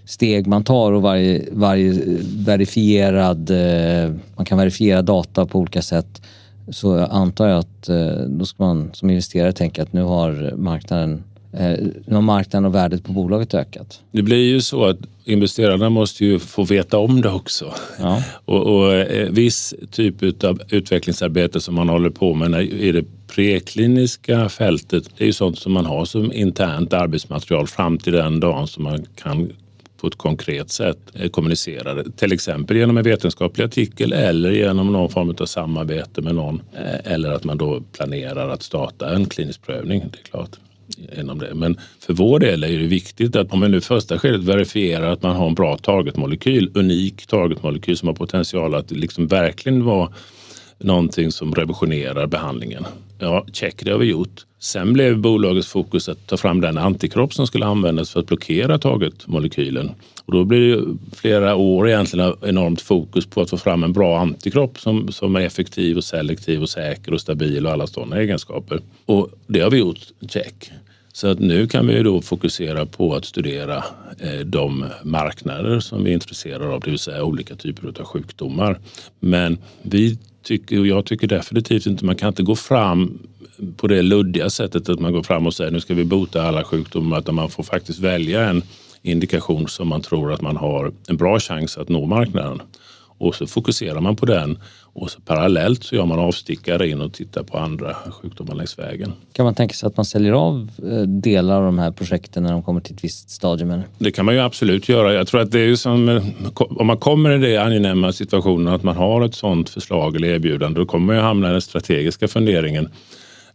steg 0.08 0.48
man 0.48 0.64
tar 0.64 0.92
och 0.92 1.02
varje, 1.02 1.46
varje 1.52 1.94
verifierad, 2.38 3.50
eh, 3.50 4.12
man 4.36 4.46
kan 4.46 4.58
verifiera 4.58 5.02
data 5.02 5.46
på 5.46 5.60
olika 5.60 5.82
sätt. 5.82 6.22
så 6.70 7.00
antar 7.06 7.48
jag 7.48 7.60
att 7.60 7.90
eh, 7.90 8.12
då 8.28 8.46
ska 8.46 8.64
man 8.64 8.90
som 8.94 9.10
investerare 9.10 9.52
tänka 9.52 9.84
att 9.84 9.94
nu 9.94 10.02
har 10.02 10.54
marknaden 10.58 11.24
eh, 11.54 11.78
nu 12.06 12.16
har 12.16 12.22
marknaden 12.22 12.66
och 12.66 12.76
värdet 12.76 13.04
på 13.04 13.12
bolaget 13.12 13.54
ökat. 13.54 14.02
Det 14.12 14.22
blir 14.22 14.46
ju 14.46 14.62
så 14.62 14.86
att 14.86 14.98
investerarna 15.26 15.90
måste 15.90 16.26
ju 16.26 16.40
få 16.40 16.64
veta 16.64 16.98
om 16.98 17.22
det 17.22 17.30
också. 17.30 17.74
Ja. 18.00 18.24
och, 18.46 18.68
och 18.68 18.94
viss 19.30 19.74
typ 19.92 20.44
av 20.44 20.62
utvecklingsarbete 20.70 21.62
som 21.62 21.76
man 21.76 21.90
håller 21.90 22.10
på 22.10 22.34
med 22.34 22.62
i 22.64 22.92
det 22.92 23.06
prekliniska 23.28 24.50
fältet, 24.50 25.10
det 25.18 25.24
är 25.24 25.26
ju 25.26 25.34
sånt 25.34 25.60
som 25.60 25.74
man 25.74 25.86
har 25.86 26.06
som 26.06 26.34
internt 26.34 26.94
arbetsmaterial 26.94 27.68
fram 27.68 27.98
till 27.98 28.14
den 28.14 28.40
dagen 28.40 28.68
som 28.68 28.84
man 28.84 29.06
kan 29.16 29.52
på 29.98 30.08
ett 30.08 30.16
konkret 30.16 30.72
sätt 30.72 30.98
eh, 31.14 31.30
kommunicerar. 31.30 32.06
Till 32.16 32.34
exempel 32.34 32.78
genom 32.78 32.98
en 32.98 33.04
vetenskaplig 33.04 33.66
artikel 33.66 34.14
eller 34.14 34.52
genom 34.52 34.94
någon 34.94 35.10
form 35.10 35.36
av 35.40 35.46
samarbete 35.46 36.22
med 36.22 36.36
någon. 36.36 36.62
Eh, 36.74 37.14
eller 37.14 37.32
att 37.32 37.44
man 37.44 37.58
då 37.58 37.82
planerar 37.82 38.50
att 38.50 38.64
starta 38.64 39.16
en 39.16 39.26
klinisk 39.26 39.62
prövning. 39.62 40.00
Det 40.12 40.20
är 40.20 40.24
klart. 40.24 40.50
Inom 41.18 41.40
det. 41.40 41.54
Men 41.54 41.78
för 42.00 42.14
vår 42.14 42.40
del 42.40 42.64
är 42.64 42.80
det 42.80 42.88
viktigt 42.88 43.36
att 43.36 43.54
om 43.54 43.60
man 43.60 43.72
nu 43.72 43.82
första 43.82 44.20
skedet 44.20 44.44
verifierar 44.44 45.12
att 45.12 45.22
man 45.22 45.36
har 45.36 45.48
en 45.48 45.54
bra 45.54 45.78
targetmolekyl, 45.78 46.72
unik 46.74 47.28
targetmolekyl 47.28 47.98
som 47.98 48.08
har 48.08 48.16
potential 48.16 48.76
att 48.76 48.92
liksom 48.92 49.28
verkligen 49.28 49.86
vara 49.86 50.10
någonting 50.80 51.32
som 51.32 51.56
revolutionerar 51.56 52.28
behandlingen. 52.28 52.86
Ja, 53.20 53.46
check, 53.54 53.86
det 53.86 53.92
har 53.92 53.98
vi 53.98 54.06
gjort. 54.06 54.46
Sen 54.60 54.94
blev 54.94 55.18
bolagets 55.18 55.68
fokus 55.68 56.10
att 56.10 56.28
ta 56.28 56.38
fram 56.38 56.62
den 56.62 56.78
antikropp 56.78 57.34
som 57.34 57.48
skulle 57.48 57.66
användas 57.66 58.12
för 58.12 58.20
att 58.20 58.28
blockera 58.28 58.78
targetmolekylen. 58.78 59.92
Och 60.26 60.34
då 60.34 60.44
blir 60.44 60.76
det 60.76 60.98
flera 61.16 61.56
år 61.56 61.90
egentligen 61.90 62.34
enormt 62.42 62.82
fokus 62.82 63.26
på 63.26 63.42
att 63.42 63.50
få 63.50 63.58
fram 63.58 63.84
en 63.84 63.94
bra 63.94 64.20
antikropp 64.20 64.80
som, 64.80 65.12
som 65.12 65.36
är 65.36 65.42
effektiv 65.42 65.98
och 65.98 66.04
selektiv 66.04 66.62
och 66.62 66.70
säker 66.70 67.14
och 67.14 67.22
stabil 67.22 67.66
och 67.66 67.72
alla 67.72 67.88
sådana 67.88 68.18
egenskaper. 68.18 68.80
Och 69.06 69.30
det 69.48 69.60
har 69.60 69.72
vi 69.72 69.78
gjort, 69.78 70.00
check. 70.30 70.72
Så 71.18 71.28
att 71.28 71.40
nu 71.40 71.68
kan 71.68 71.88
vi 71.88 72.04
då 72.04 72.22
fokusera 72.22 72.86
på 72.86 73.16
att 73.16 73.26
studera 73.26 73.84
eh, 74.20 74.40
de 74.46 74.86
marknader 75.04 75.80
som 75.80 76.04
vi 76.04 76.10
är 76.10 76.14
intresserade 76.14 76.68
av, 76.68 76.82
det 76.82 76.90
vill 76.90 77.00
säga 77.00 77.24
olika 77.24 77.56
typer 77.56 77.88
av 77.88 78.06
sjukdomar. 78.06 78.80
Men 79.20 79.58
vi 79.82 80.18
tycker, 80.44 80.80
och 80.80 80.88
jag 80.88 81.06
tycker 81.06 81.28
definitivt 81.28 81.86
inte 81.86 82.06
man 82.06 82.16
kan 82.16 82.28
inte 82.28 82.44
gå 82.44 82.56
fram 82.56 83.20
på 83.78 83.88
det 83.88 84.02
luddiga 84.02 84.50
sättet 84.50 84.90
att 84.90 85.00
man 85.00 85.14
går 85.14 85.24
fram 85.24 85.48
och 85.48 85.54
säger 85.54 85.72
nu 85.72 85.80
ska 85.80 85.94
vi 85.94 86.06
bota 86.06 86.44
alla 86.44 86.64
sjukdomar 86.64 87.20
utan 87.20 87.36
man 87.36 87.50
får 87.50 87.64
faktiskt 87.64 88.00
välja 88.00 88.50
en 88.50 88.62
indikation 89.02 89.68
som 89.68 89.88
man 89.88 90.02
tror 90.02 90.34
att 90.34 90.42
man 90.42 90.58
har 90.58 90.92
en 91.08 91.18
bra 91.18 91.40
chans 91.40 91.78
att 91.78 91.90
nå 91.90 92.06
marknaden. 92.06 92.62
Och 93.18 93.36
så 93.36 93.48
fokuserar 93.48 94.02
man 94.02 94.16
på 94.16 94.26
den 94.26 94.58
och 95.00 95.12
så 95.12 95.22
parallellt 95.22 95.84
så 95.84 95.96
gör 95.96 96.06
man 96.06 96.20
avstickare 96.20 96.90
in 96.90 97.02
och 97.02 97.14
tittar 97.14 97.44
på 97.44 97.58
andra 97.58 97.96
sjukdomar 98.22 98.56
längs 98.56 98.80
vägen. 98.80 99.14
Kan 99.34 99.46
man 99.46 99.56
tänka 99.56 99.74
sig 99.74 99.88
att 99.88 99.98
man 99.98 100.06
säljer 100.06 100.32
av 100.32 100.72
eh, 100.92 101.02
delar 101.02 101.58
av 101.58 101.64
de 101.64 101.80
här 101.80 101.92
projekten 101.92 102.44
när 102.44 102.52
de 102.52 102.64
kommer 102.64 102.82
till 102.82 102.96
ett 102.96 103.04
visst 103.04 103.30
stadium? 103.30 103.82
Det 103.98 104.12
kan 104.12 104.26
man 104.26 104.36
ju 104.36 104.42
absolut 104.42 104.90
göra. 104.90 105.14
Jag 105.14 105.28
tror 105.28 105.42
att 105.42 105.52
det 105.52 105.60
är 105.60 105.76
som 105.76 106.10
eh, 106.10 106.24
om 106.56 106.88
man 106.88 106.98
kommer 106.98 107.32
i 107.32 107.38
det 107.38 107.58
angenäma 107.58 108.12
situationen 108.12 108.74
att 108.74 108.84
man 108.84 108.96
har 108.96 109.26
ett 109.26 109.36
sådant 109.36 109.70
förslag 109.70 110.16
eller 110.16 110.28
erbjudande, 110.28 110.80
då 110.80 110.86
kommer 110.86 111.06
man 111.06 111.16
ju 111.16 111.22
hamna 111.22 111.50
i 111.50 111.52
den 111.52 111.62
strategiska 111.62 112.28
funderingen. 112.28 112.90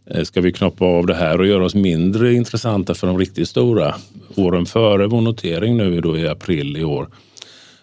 Eh, 0.05 0.23
ska 0.23 0.41
vi 0.41 0.53
knoppa 0.53 0.85
av 0.85 1.05
det 1.05 1.15
här 1.15 1.39
och 1.39 1.47
göra 1.47 1.65
oss 1.65 1.75
mindre 1.75 2.33
intressanta 2.33 2.93
för 2.93 3.07
de 3.07 3.17
riktigt 3.17 3.49
stora? 3.49 3.95
Åren 4.35 4.65
före 4.65 5.07
vår 5.07 5.21
notering 5.21 5.77
nu 5.77 6.01
då 6.01 6.17
i 6.17 6.27
april 6.27 6.77
i 6.77 6.83
år 6.83 7.07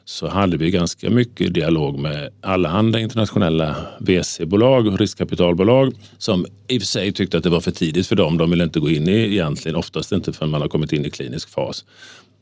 så 0.04 0.28
hade 0.28 0.56
vi 0.56 0.70
ganska 0.70 1.10
mycket 1.10 1.54
dialog 1.54 1.98
med 1.98 2.30
allehanda 2.40 2.98
internationella 3.00 3.76
VC-bolag 4.00 4.86
och 4.86 4.98
riskkapitalbolag 4.98 5.94
som 6.18 6.46
i 6.68 6.78
och 6.78 6.82
för 6.82 6.86
sig 6.86 7.12
tyckte 7.12 7.36
att 7.36 7.42
det 7.42 7.50
var 7.50 7.60
för 7.60 7.70
tidigt 7.70 8.06
för 8.06 8.16
dem. 8.16 8.38
De 8.38 8.50
ville 8.50 8.64
inte 8.64 8.80
gå 8.80 8.90
in 8.90 9.08
i 9.08 9.32
egentligen, 9.32 9.76
oftast 9.76 10.12
inte 10.12 10.32
förrän 10.32 10.50
man 10.50 10.60
har 10.60 10.68
kommit 10.68 10.92
in 10.92 11.06
i 11.06 11.10
klinisk 11.10 11.48
fas. 11.48 11.84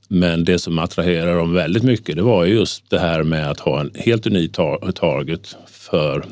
Men 0.09 0.45
det 0.45 0.59
som 0.59 0.79
attraherar 0.79 1.39
dem 1.39 1.53
väldigt 1.53 1.83
mycket 1.83 2.17
det 2.17 2.23
var 2.23 2.45
just 2.45 2.91
det 2.91 2.99
här 2.99 3.23
med 3.23 3.51
att 3.51 3.61
ha 3.61 3.81
en 3.81 3.91
helt 3.95 4.27
unik 4.27 4.53
target 4.95 5.57
för 5.67 6.25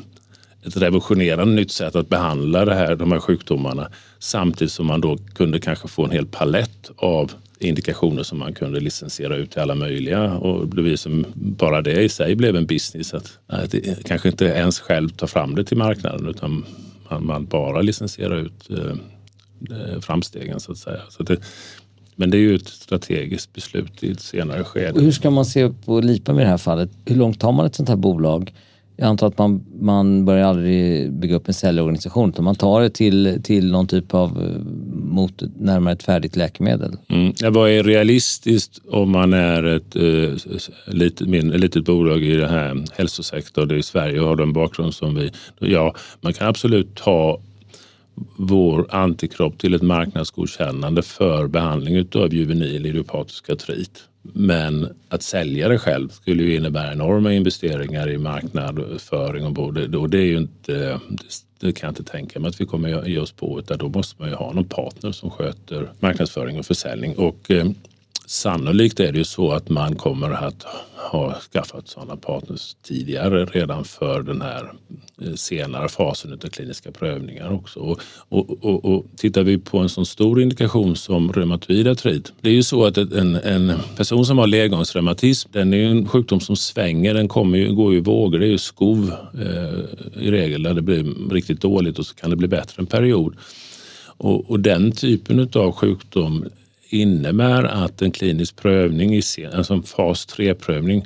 ett 0.65 0.77
revolutionerande 0.77 1.55
nytt 1.55 1.71
sätt 1.71 1.95
att 1.95 2.09
behandla 2.09 2.65
det 2.65 2.75
här, 2.75 2.95
de 2.95 3.11
här 3.11 3.19
sjukdomarna 3.19 3.89
samtidigt 4.19 4.71
som 4.71 4.85
man 4.85 5.01
då 5.01 5.17
kunde 5.17 5.59
kanske 5.59 5.87
få 5.87 6.05
en 6.05 6.11
hel 6.11 6.25
palett 6.25 6.91
av 6.97 7.31
indikationer 7.59 8.23
som 8.23 8.39
man 8.39 8.53
kunde 8.53 8.79
licensiera 8.79 9.35
ut 9.35 9.51
till 9.51 9.61
alla 9.61 9.75
möjliga 9.75 10.33
och 10.33 10.75
det 10.75 10.97
som 10.97 11.25
bara 11.35 11.81
det 11.81 12.01
i 12.01 12.09
sig 12.09 12.35
blev 12.35 12.55
en 12.55 12.65
business. 12.65 13.13
Att, 13.13 13.39
att 13.47 13.75
kanske 14.05 14.29
inte 14.29 14.45
ens 14.45 14.79
själv 14.79 15.09
ta 15.09 15.27
fram 15.27 15.55
det 15.55 15.63
till 15.63 15.77
marknaden 15.77 16.27
utan 16.29 16.65
man, 17.09 17.25
man 17.25 17.45
bara 17.45 17.81
licensierar 17.81 18.37
ut 18.37 18.69
eh, 18.69 18.77
eh 19.77 19.99
framstegen 19.99 20.59
så 20.59 20.71
att 20.71 20.77
säga. 20.77 21.01
Så 21.09 21.23
det, 21.23 21.37
men 22.15 22.29
det 22.29 22.37
är 22.37 22.39
ju 22.39 22.55
ett 22.55 22.67
strategiskt 22.67 23.53
beslut 23.53 24.03
i 24.03 24.11
ett 24.11 24.21
senare 24.21 24.63
skede. 24.63 24.91
Och 24.91 25.01
hur 25.01 25.11
ska 25.11 25.29
man 25.29 25.45
se 25.45 25.69
på 25.69 26.01
LIPA 26.01 26.33
i 26.33 26.35
det 26.35 26.45
här 26.45 26.57
fallet? 26.57 26.89
Hur 27.05 27.15
långt 27.15 27.39
tar 27.39 27.51
man 27.51 27.65
ett 27.65 27.75
sånt 27.75 27.89
här 27.89 27.95
bolag? 27.95 28.53
Jag 28.95 29.07
antar 29.07 29.27
att 29.27 29.37
man, 29.37 29.65
man 29.79 30.25
börjar 30.25 30.47
aldrig 30.47 31.11
bygga 31.13 31.35
upp 31.35 31.47
en 31.47 31.53
säljorganisation 31.53 32.29
utan 32.29 32.45
man 32.45 32.55
tar 32.55 32.81
det 32.81 32.89
till, 32.89 33.39
till 33.43 33.71
någon 33.71 33.87
typ 33.87 34.13
av 34.13 34.29
eh, 34.29 34.61
mot 35.07 35.41
närmare 35.59 35.93
ett 35.93 36.03
färdigt 36.03 36.35
läkemedel. 36.35 36.97
Mm. 37.09 37.53
Vad 37.53 37.69
är 37.69 37.83
realistiskt 37.83 38.79
om 38.89 39.11
man 39.11 39.33
är 39.33 39.63
ett 39.63 39.95
eh, 39.95 40.53
litet, 40.85 41.27
mindre, 41.27 41.57
litet 41.57 41.85
bolag 41.85 42.23
i 42.23 42.35
den 42.35 42.49
här 42.49 42.85
hälsosektorn 42.97 43.77
i 43.77 43.83
Sverige 43.83 44.19
och 44.19 44.27
har 44.27 44.35
den 44.35 44.53
bakgrund 44.53 44.93
som 44.93 45.15
vi. 45.15 45.31
Ja, 45.59 45.95
man 46.21 46.33
kan 46.33 46.47
absolut 46.47 46.95
ta 46.95 47.39
vår 48.37 48.95
antikropp 48.95 49.57
till 49.57 49.73
ett 49.73 49.81
marknadsgodkännande 49.81 51.01
för 51.01 51.47
behandling 51.47 52.07
av 52.15 52.33
juvenil 52.33 52.85
idiopatisk 52.85 53.49
artrit. 53.49 54.03
Men 54.21 54.95
att 55.09 55.23
sälja 55.23 55.69
det 55.69 55.79
själv 55.79 56.09
skulle 56.09 56.43
ju 56.43 56.55
innebära 56.55 56.91
enorma 56.91 57.33
investeringar 57.33 58.09
i 58.09 58.17
marknadsföring 58.17 59.45
och 59.45 59.51
både, 59.51 59.97
och 59.97 60.09
det 60.09 60.17
är 60.17 60.25
ju 60.25 60.37
inte, 60.37 60.99
det 61.59 61.71
kan 61.71 61.87
jag 61.87 61.91
inte 61.91 62.11
tänka 62.11 62.39
mig 62.39 62.49
att 62.49 62.61
vi 62.61 62.65
kommer 62.65 63.07
ge 63.07 63.19
oss 63.19 63.31
på 63.31 63.59
utan 63.59 63.77
då 63.77 63.89
måste 63.89 64.21
man 64.21 64.29
ju 64.29 64.35
ha 64.35 64.53
någon 64.53 64.67
partner 64.67 65.11
som 65.11 65.31
sköter 65.31 65.91
marknadsföring 65.99 66.59
och 66.59 66.65
försäljning 66.65 67.15
och 67.15 67.51
eh, 67.51 67.65
Sannolikt 68.25 68.99
är 68.99 69.11
det 69.11 69.17
ju 69.17 69.23
så 69.23 69.51
att 69.51 69.69
man 69.69 69.95
kommer 69.95 70.29
att 70.31 70.65
ha 71.11 71.39
skaffat 71.53 71.87
sådana 71.87 72.15
partners 72.15 72.75
tidigare 72.83 73.45
redan 73.45 73.85
för 73.85 74.21
den 74.21 74.41
här 74.41 74.71
eh, 75.21 75.33
senare 75.33 75.89
fasen 75.89 76.33
av 76.33 76.37
kliniska 76.37 76.91
prövningar 76.91 77.53
också. 77.53 77.79
Och, 77.79 78.01
och, 78.29 78.63
och, 78.63 78.85
och 78.85 79.05
tittar 79.15 79.43
vi 79.43 79.57
på 79.57 79.77
en 79.77 79.89
sån 79.89 80.05
stor 80.05 80.41
indikation 80.41 80.95
som 80.95 81.33
reumatoid 81.33 81.87
artrit. 81.87 82.33
Det 82.41 82.49
är 82.49 82.53
ju 82.53 82.63
så 82.63 82.85
att 82.85 82.97
en, 82.97 83.35
en 83.35 83.73
person 83.97 84.25
som 84.25 84.37
har 84.37 84.47
ledgångsreumatism, 84.47 85.49
den 85.53 85.73
är 85.73 85.83
en 85.83 86.07
sjukdom 86.07 86.39
som 86.39 86.55
svänger. 86.55 87.13
Den 87.13 87.27
kommer 87.27 87.57
ju, 87.57 87.75
går 87.75 87.91
ju 87.91 87.97
i 87.97 88.01
vågor. 88.01 88.39
Det 88.39 88.45
är 88.45 88.51
ju 88.51 88.57
skov 88.57 89.13
eh, 89.33 90.23
i 90.23 90.31
regel 90.31 90.63
där 90.63 90.73
det 90.73 90.81
blir 90.81 91.29
riktigt 91.31 91.61
dåligt 91.61 91.99
och 91.99 92.05
så 92.05 92.15
kan 92.15 92.29
det 92.29 92.35
bli 92.35 92.47
bättre 92.47 92.81
en 92.81 92.85
period. 92.85 93.35
Och, 94.17 94.51
och 94.51 94.59
den 94.59 94.91
typen 94.91 95.49
av 95.53 95.71
sjukdom 95.71 96.45
innebär 96.89 97.63
att 97.63 98.01
en 98.01 98.11
klinisk 98.11 98.55
prövning, 98.55 99.21
alltså 99.53 99.73
en 99.73 99.83
fas 99.83 100.27
3-prövning, 100.27 101.05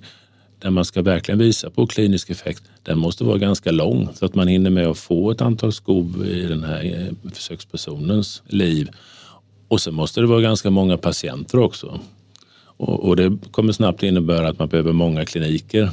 där 0.60 0.70
man 0.70 0.86
ska 0.86 1.02
verkligen 1.02 1.40
visa 1.40 1.70
på 1.70 1.88
klinisk 1.88 2.30
effekt, 2.30 2.64
den 2.84 3.00
måste 3.00 3.24
vara 3.24 3.38
ganska 3.38 3.72
lång 3.72 4.10
så 4.14 4.26
att 4.26 4.36
man 4.36 4.48
hinner 4.48 4.70
med 4.70 4.88
att 4.88 4.98
få 4.98 5.32
ett 5.32 5.42
antal 5.42 5.74
skov 5.74 6.26
i 6.26 6.42
den 6.42 6.64
här 6.64 6.86
eh, 6.86 7.32
försökspersonens 7.32 8.44
liv. 8.46 8.90
Och 9.68 9.82
sen 9.82 9.94
måste 9.94 10.22
det 10.22 10.28
vara 10.28 10.42
ganska 10.42 10.70
många 10.70 10.98
patienter 10.98 11.60
också. 11.60 12.00
Och, 12.64 13.04
och 13.04 13.16
det 13.16 13.38
kommer 13.52 13.74
snabbt 13.74 14.04
innebära 14.04 14.50
att 14.50 14.60
man 14.60 14.70
behöver 14.70 14.92
många 14.92 15.26
kliniker. 15.26 15.90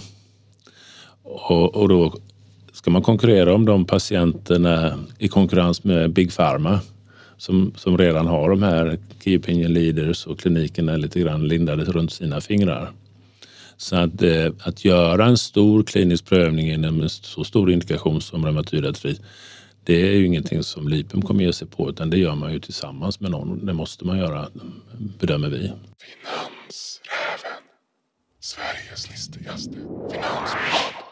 Och, 1.23 1.75
och 1.75 1.88
då 1.88 2.14
ska 2.73 2.90
man 2.90 3.02
konkurrera 3.02 3.54
om 3.54 3.64
de 3.64 3.85
patienterna 3.85 4.99
i 5.18 5.28
konkurrens 5.28 5.85
med 5.85 6.12
Big 6.12 6.37
Pharma 6.37 6.80
som, 7.38 7.73
som 7.76 7.99
redan 7.99 8.26
har 8.26 8.50
de 8.50 8.62
här 8.62 8.99
Key 9.25 9.38
Opinion 9.38 9.73
Leaders 9.73 10.26
och 10.26 10.38
klinikerna 10.38 10.97
lite 10.97 11.21
grann 11.21 11.49
lindade 11.49 11.85
runt 11.85 12.12
sina 12.12 12.40
fingrar. 12.40 12.92
Så 13.76 13.97
att, 13.97 14.23
eh, 14.23 14.52
att 14.61 14.85
göra 14.85 15.26
en 15.26 15.38
stor 15.38 15.83
klinisk 15.83 16.26
prövning 16.26 16.71
inom 16.71 17.02
en 17.02 17.09
så 17.09 17.45
stor 17.45 17.71
indikation 17.71 18.21
som 18.21 18.45
reumatoid 18.45 18.87
artrit, 18.87 19.21
det 19.85 20.09
är 20.09 20.12
ju 20.12 20.26
ingenting 20.26 20.62
som 20.62 20.88
Lipum 20.88 21.23
kommer 21.23 21.45
ge 21.45 21.52
sig 21.52 21.68
på 21.68 21.90
utan 21.90 22.11
det 22.11 22.18
gör 22.18 22.35
man 22.35 22.52
ju 22.52 22.61
tillsammans 22.61 23.21
med 23.21 23.30
någon. 23.30 23.66
Det 23.66 23.73
måste 23.73 24.04
man 24.04 24.18
göra, 24.18 24.49
bedömer 25.21 25.49
vi. 25.49 25.59
Finansräven, 25.59 25.78
Sveriges 28.40 29.11
listigaste 29.11 29.75
finanspodd. 30.12 31.08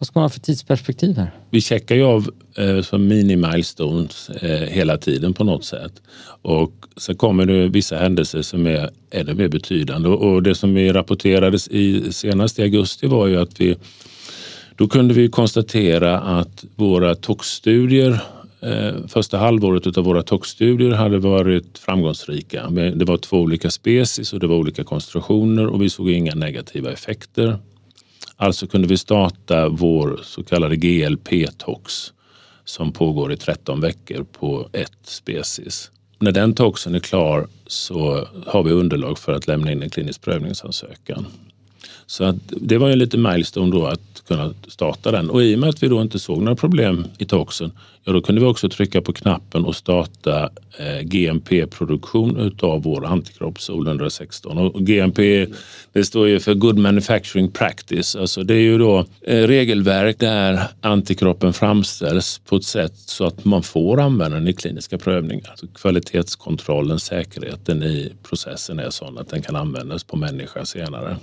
Vad 0.00 0.06
ska 0.06 0.18
man 0.18 0.24
ha 0.24 0.28
för 0.28 0.40
tidsperspektiv 0.40 1.16
här? 1.16 1.30
Vi 1.50 1.60
checkar 1.60 1.94
ju 1.94 2.04
av 2.04 2.30
eh, 2.56 2.82
som 2.82 3.08
mini-milestones 3.08 4.30
eh, 4.30 4.68
hela 4.68 4.96
tiden 4.96 5.34
på 5.34 5.44
något 5.44 5.64
sätt. 5.64 5.92
Och 6.42 6.72
sen 6.96 7.16
kommer 7.16 7.46
det 7.46 7.68
vissa 7.68 7.96
händelser 7.96 8.42
som 8.42 8.66
är 8.66 8.90
ännu 9.10 9.34
mer 9.34 9.48
betydande. 9.48 10.08
Och 10.08 10.42
det 10.42 10.54
som 10.54 10.74
vi 10.74 10.92
rapporterades 10.92 11.68
i 11.68 12.12
senast 12.12 12.58
i 12.58 12.62
augusti 12.62 13.06
var 13.06 13.26
ju 13.26 13.40
att 13.40 13.60
vi 13.60 13.76
Då 14.76 14.88
kunde 14.88 15.14
vi 15.14 15.28
konstatera 15.28 16.20
att 16.20 16.64
våra 16.76 17.14
toxstudier 17.14 18.20
eh, 18.60 19.06
Första 19.08 19.38
halvåret 19.38 19.98
av 19.98 20.04
våra 20.04 20.22
toxstudier 20.22 20.90
hade 20.90 21.18
varit 21.18 21.78
framgångsrika. 21.78 22.70
Det 22.70 23.04
var 23.04 23.16
två 23.16 23.36
olika 23.36 23.70
species 23.70 24.32
och 24.32 24.40
det 24.40 24.46
var 24.46 24.56
olika 24.56 24.84
koncentrationer 24.84 25.66
och 25.66 25.82
vi 25.82 25.90
såg 25.90 26.10
inga 26.10 26.34
negativa 26.34 26.92
effekter. 26.92 27.58
Alltså 28.42 28.66
kunde 28.66 28.88
vi 28.88 28.96
starta 28.96 29.68
vår 29.68 30.20
så 30.24 30.42
kallade 30.44 30.76
GLP-tox 30.76 32.12
som 32.64 32.92
pågår 32.92 33.32
i 33.32 33.36
13 33.36 33.80
veckor 33.80 34.24
på 34.24 34.68
ett 34.72 34.98
species. 35.02 35.90
När 36.18 36.32
den 36.32 36.54
toxen 36.54 36.94
är 36.94 36.98
klar 36.98 37.48
så 37.66 38.28
har 38.46 38.62
vi 38.62 38.70
underlag 38.70 39.18
för 39.18 39.32
att 39.32 39.46
lämna 39.46 39.72
in 39.72 39.82
en 39.82 39.90
klinisk 39.90 40.22
prövningsansökan. 40.22 41.26
Så 42.06 42.24
att 42.24 42.36
det 42.48 42.78
var 42.78 42.88
ju 42.88 42.96
lite 42.96 43.18
milestone 43.18 43.72
då 43.72 43.86
att 43.86 44.22
kunna 44.28 44.54
starta 44.68 45.10
den. 45.10 45.30
Och 45.30 45.42
i 45.42 45.54
och 45.54 45.58
med 45.58 45.68
att 45.68 45.82
vi 45.82 45.88
då 45.88 46.02
inte 46.02 46.18
såg 46.18 46.42
några 46.42 46.56
problem 46.56 47.04
i 47.18 47.24
toxen, 47.24 47.72
ja 48.04 48.12
då 48.12 48.20
kunde 48.20 48.40
vi 48.40 48.46
också 48.46 48.68
trycka 48.68 49.00
på 49.00 49.12
knappen 49.12 49.64
och 49.64 49.76
starta 49.76 50.50
eh, 50.78 51.00
GMP-produktion 51.02 52.36
utav 52.36 52.82
vår 52.82 53.06
antikropp 53.06 53.60
SOL 53.60 53.86
116. 53.86 54.58
Och 54.58 54.80
GMP 54.80 55.46
det 55.92 56.04
står 56.04 56.28
ju 56.28 56.40
för 56.40 56.54
Good 56.54 56.78
Manufacturing 56.78 57.50
Practice. 57.50 58.16
Alltså 58.16 58.42
det 58.42 58.54
är 58.54 58.60
ju 58.60 58.78
då 58.78 59.06
eh, 59.20 59.46
regelverk 59.46 60.18
där 60.18 60.60
antikroppen 60.80 61.52
framställs 61.52 62.38
på 62.38 62.56
ett 62.56 62.64
sätt 62.64 62.96
så 62.96 63.26
att 63.26 63.44
man 63.44 63.62
får 63.62 64.00
använda 64.00 64.36
den 64.36 64.48
i 64.48 64.52
kliniska 64.52 64.98
prövningar. 64.98 65.50
Alltså 65.50 65.66
kvalitetskontrollen, 65.66 67.00
säkerheten 67.00 67.82
i 67.82 68.12
processen 68.22 68.78
är 68.78 68.90
sån 68.90 69.18
att 69.18 69.28
den 69.28 69.42
kan 69.42 69.56
användas 69.56 70.04
på 70.04 70.16
människa 70.16 70.64
senare. 70.64 71.16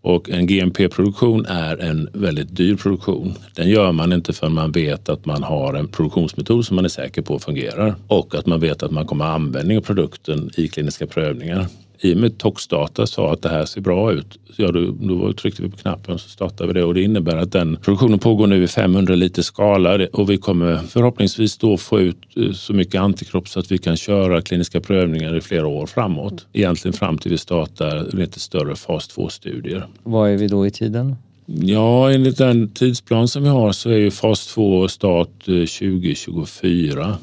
Och 0.00 0.30
en 0.30 0.46
GMP-produktion 0.46 1.46
är 1.46 1.76
en 1.76 2.08
väldigt 2.12 2.56
dyr 2.56 2.76
produktion. 2.76 3.34
Den 3.54 3.68
gör 3.68 3.92
man 3.92 4.12
inte 4.12 4.32
förrän 4.32 4.54
man 4.54 4.72
vet 4.72 5.08
att 5.08 5.26
man 5.26 5.42
har 5.42 5.74
en 5.74 5.88
produktionsmetod 5.88 6.66
som 6.66 6.76
man 6.76 6.84
är 6.84 6.88
säker 6.88 7.22
på 7.22 7.38
fungerar 7.38 7.94
och 8.08 8.34
att 8.34 8.46
man 8.46 8.60
vet 8.60 8.82
att 8.82 8.90
man 8.90 9.06
kommer 9.06 9.24
ha 9.24 9.32
användning 9.32 9.78
av 9.78 9.82
produkten 9.82 10.50
i 10.56 10.68
kliniska 10.68 11.06
prövningar 11.06 11.66
i 12.00 12.14
och 12.14 12.18
med 12.18 12.38
Toxdata 12.38 13.06
sa 13.06 13.32
att 13.32 13.42
det 13.42 13.48
här 13.48 13.64
ser 13.64 13.80
bra 13.80 14.12
ut, 14.12 14.38
ja, 14.56 14.72
då, 14.72 14.90
då 15.00 15.32
tryckte 15.32 15.62
vi 15.62 15.68
på 15.68 15.76
knappen 15.76 16.14
och 16.14 16.20
så 16.20 16.28
startade 16.28 16.72
vi 16.72 16.80
det 16.80 16.84
och 16.84 16.94
det 16.94 17.02
innebär 17.02 17.36
att 17.36 17.52
den 17.52 17.76
produktionen 17.76 18.18
pågår 18.18 18.46
nu 18.46 18.62
i 18.62 18.68
500 18.68 19.14
liter 19.14 19.42
skala 19.42 20.06
och 20.12 20.30
vi 20.30 20.36
kommer 20.36 20.76
förhoppningsvis 20.76 21.58
då 21.58 21.76
få 21.76 22.00
ut 22.00 22.16
eh, 22.36 22.52
så 22.52 22.72
mycket 22.72 23.00
antikropp 23.00 23.48
så 23.48 23.60
att 23.60 23.72
vi 23.72 23.78
kan 23.78 23.96
köra 23.96 24.42
kliniska 24.42 24.80
prövningar 24.80 25.36
i 25.36 25.40
flera 25.40 25.66
år 25.66 25.86
framåt. 25.86 26.46
Egentligen 26.52 26.92
fram 26.92 27.18
till 27.18 27.30
vi 27.30 27.38
startar 27.38 28.16
lite 28.16 28.40
större 28.40 28.76
fas 28.76 29.16
2-studier. 29.16 29.86
Vad 30.02 30.30
är 30.30 30.36
vi 30.36 30.48
då 30.48 30.66
i 30.66 30.70
tiden? 30.70 31.16
Ja, 31.46 32.12
enligt 32.12 32.38
den 32.38 32.68
tidsplan 32.68 33.28
som 33.28 33.42
vi 33.42 33.48
har 33.48 33.72
så 33.72 33.90
är 33.90 33.96
ju 33.96 34.10
fas 34.10 34.46
2 34.46 34.88
start 34.88 35.44
2024. 35.44 37.18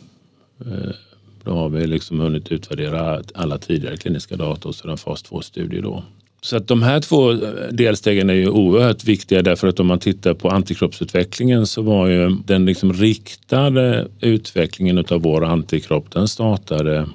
Då 1.46 1.52
har 1.52 1.70
vi 1.70 1.88
liksom 1.88 2.20
hunnit 2.20 2.52
utvärdera 2.52 3.22
alla 3.34 3.58
tidigare 3.58 3.98
kliniska 3.98 4.36
data 4.36 4.70
och 4.70 4.76
så 4.76 4.90
en 4.90 4.98
fas 4.98 5.26
2-studie 5.26 5.82
då. 5.82 6.04
Så 6.42 6.58
att 6.58 6.68
de 6.68 6.84
här 6.84 7.00
två 7.00 7.32
eh, 7.32 7.38
delstegen 7.72 8.30
är 8.30 8.34
ju 8.34 8.50
oerhört 8.50 9.04
viktiga 9.04 9.42
därför 9.42 9.68
att 9.68 9.80
om 9.80 9.88
man 9.88 10.00
tittar 10.00 10.34
på 10.34 10.50
antikroppsutvecklingen 10.50 11.68
så 11.68 11.82
var 11.82 12.08
ju 12.08 12.30
den 12.30 12.66
liksom 12.66 12.94
riktade 12.94 14.08
utvecklingen 14.22 15.06
av 15.10 15.22
vår 15.22 15.46
antikropp 15.46 16.12
den 16.12 16.28
startade 16.28 17.08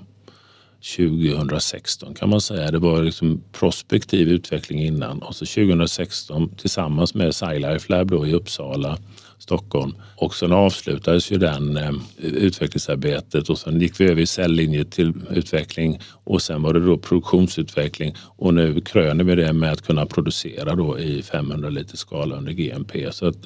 2016 0.97 2.15
kan 2.15 2.29
man 2.29 2.41
säga. 2.41 2.71
Det 2.71 2.79
var 2.79 3.03
liksom 3.03 3.43
prospektiv 3.53 4.29
utveckling 4.29 4.83
innan 4.83 5.23
och 5.23 5.35
så 5.35 5.47
2016 5.47 6.49
tillsammans 6.57 7.15
med 7.15 7.35
SciLife 7.35 7.93
Lab 7.93 8.11
då 8.11 8.27
i 8.27 8.33
Uppsala 8.33 8.99
Stockholm. 9.41 9.95
Och 10.17 10.35
sen 10.35 10.53
avslutades 10.53 11.33
ju 11.33 11.37
den 11.37 11.77
eh, 11.77 11.93
utvecklingsarbetet 12.23 13.49
och 13.49 13.59
sen 13.59 13.81
gick 13.81 14.01
vi 14.01 14.11
över 14.11 14.23
i 14.23 14.27
cellinje 14.27 14.85
till 14.85 15.13
utveckling 15.31 16.01
och 16.25 16.43
sen 16.43 16.63
var 16.63 16.75
det 16.75 16.81
då 16.81 16.99
produktionsutveckling 16.99 18.15
och 18.37 18.55
nu 18.55 18.81
kröner 18.81 19.25
vi 19.25 19.35
det 19.35 19.53
med 19.53 19.73
att 19.73 19.87
kunna 19.87 20.07
producera 20.07 20.75
då 20.75 20.99
i 20.99 21.23
500 21.23 21.69
liter 21.69 21.97
skala 21.97 22.37
under 22.37 22.53
GMP. 22.53 23.13
Så 23.13 23.27
att 23.27 23.37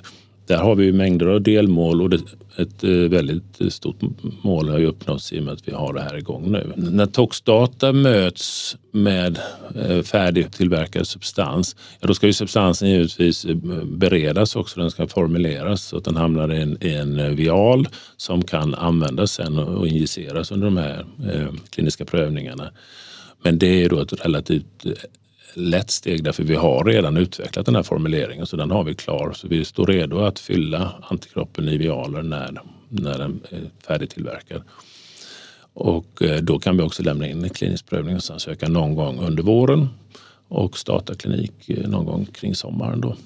där 0.47 0.57
har 0.57 0.75
vi 0.75 0.93
mängder 0.93 1.27
av 1.27 1.43
delmål 1.43 2.03
och 2.03 2.21
ett 2.57 2.85
eh, 2.85 2.91
väldigt 2.91 3.73
stort 3.73 3.97
mål 4.43 4.69
har 4.69 4.79
ju 4.79 4.87
uppnåtts 4.87 5.33
i 5.33 5.41
och 5.41 5.43
med 5.43 5.55
att 5.55 5.69
vi 5.69 5.73
har 5.73 5.93
det 5.93 6.01
här 6.01 6.17
igång 6.17 6.53
nu. 6.53 6.73
När 6.77 7.07
Toxdata 7.07 7.93
möts 7.93 8.77
med 8.93 9.39
eh, 9.75 10.03
färdigtillverkad 10.03 11.07
substans, 11.07 11.77
ja 12.01 12.07
då 12.07 12.15
ska 12.15 12.27
ju 12.27 12.33
substansen 12.33 12.91
givetvis 12.91 13.45
eh, 13.45 13.57
beredas 13.85 14.57
också. 14.57 14.81
Den 14.81 14.91
ska 14.91 15.07
formuleras 15.07 15.83
så 15.83 15.97
att 15.97 16.05
den 16.05 16.17
hamnar 16.17 16.53
i 16.53 16.63
en, 16.63 16.79
i 16.81 16.95
en 16.95 17.37
vial 17.37 17.89
som 18.17 18.43
kan 18.43 18.75
användas 18.75 19.33
sen 19.33 19.59
och 19.59 19.89
injiceras 19.89 20.51
under 20.53 20.67
de 20.67 20.77
här 20.77 21.07
kliniska 21.71 22.05
prövningarna. 22.05 22.71
Men 23.43 23.59
det 23.59 23.85
är 23.85 23.89
då 23.89 24.01
ett 24.01 24.25
relativt 24.25 24.87
lätt 25.57 25.91
steg 25.91 26.25
därför 26.25 26.43
vi 26.43 26.55
har 26.55 26.85
redan 26.85 27.17
utvecklat 27.17 27.67
den 27.67 27.75
här 27.77 27.83
formuleringen 27.83 28.47
så 28.47 28.57
den 28.57 28.71
har 28.71 28.85
vi 28.85 28.95
klar. 28.95 29.33
Så 29.35 29.49
vi 29.49 29.65
står 29.65 29.87
redo 29.87 30.19
att 30.19 30.39
fylla 30.39 30.93
antikroppen 31.03 31.69
i 31.69 31.77
vialer 31.77 32.23
när, 32.23 32.61
när 32.89 33.19
den 33.19 33.41
är 33.51 33.71
färdigtillverkad. 33.87 34.63
Och 35.73 36.23
eh, 36.23 36.41
då 36.41 36.59
kan 36.59 36.77
vi 36.77 36.83
också 36.83 37.03
lämna 37.03 37.29
in 37.29 37.45
en 37.45 37.51
klinisk 37.51 37.87
prövningsansökan 37.87 38.73
någon 38.73 38.95
gång 38.95 39.19
under 39.19 39.43
våren 39.43 39.89
och 40.49 40.79
starta 40.79 41.15
klinik 41.15 41.71
eh, 41.71 41.89
någon 41.89 42.05
gång 42.05 42.25
kring 42.25 42.55
sommaren. 42.55 43.01
Då. 43.01 43.17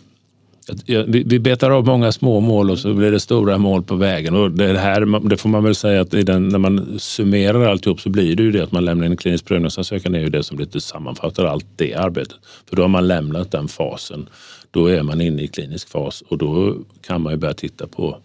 Vi 1.06 1.38
betar 1.38 1.70
av 1.70 1.86
många 1.86 2.12
små 2.12 2.40
mål 2.40 2.70
och 2.70 2.78
så 2.78 2.94
blir 2.94 3.10
det 3.10 3.20
stora 3.20 3.58
mål 3.58 3.82
på 3.82 3.94
vägen. 3.94 4.34
Och 4.34 4.50
det, 4.50 4.78
här, 4.78 5.28
det 5.28 5.36
får 5.36 5.48
man 5.48 5.64
väl 5.64 5.74
säga 5.74 6.00
att 6.00 6.10
den, 6.10 6.48
när 6.48 6.58
man 6.58 6.98
summerar 6.98 7.66
alltihop 7.66 8.00
så 8.00 8.10
blir 8.10 8.36
det 8.36 8.42
ju 8.42 8.52
det 8.52 8.62
att 8.62 8.72
man 8.72 8.84
lämnar 8.84 9.06
in 9.06 9.12
en 9.12 9.16
klinisk 9.16 9.44
prövningsansökan 9.44 10.14
är 10.14 10.20
ju 10.20 10.28
det 10.28 10.42
som 10.42 10.58
lite 10.58 10.80
sammanfattar 10.80 11.44
allt 11.44 11.66
det 11.76 11.94
arbetet. 11.94 12.38
För 12.68 12.76
då 12.76 12.82
har 12.82 12.88
man 12.88 13.08
lämnat 13.08 13.50
den 13.50 13.68
fasen. 13.68 14.28
Då 14.70 14.86
är 14.86 15.02
man 15.02 15.20
inne 15.20 15.42
i 15.42 15.48
klinisk 15.48 15.88
fas 15.88 16.22
och 16.28 16.38
då 16.38 16.76
kan 17.06 17.22
man 17.22 17.32
ju 17.32 17.36
börja 17.36 17.54
titta 17.54 17.86
på 17.86 18.18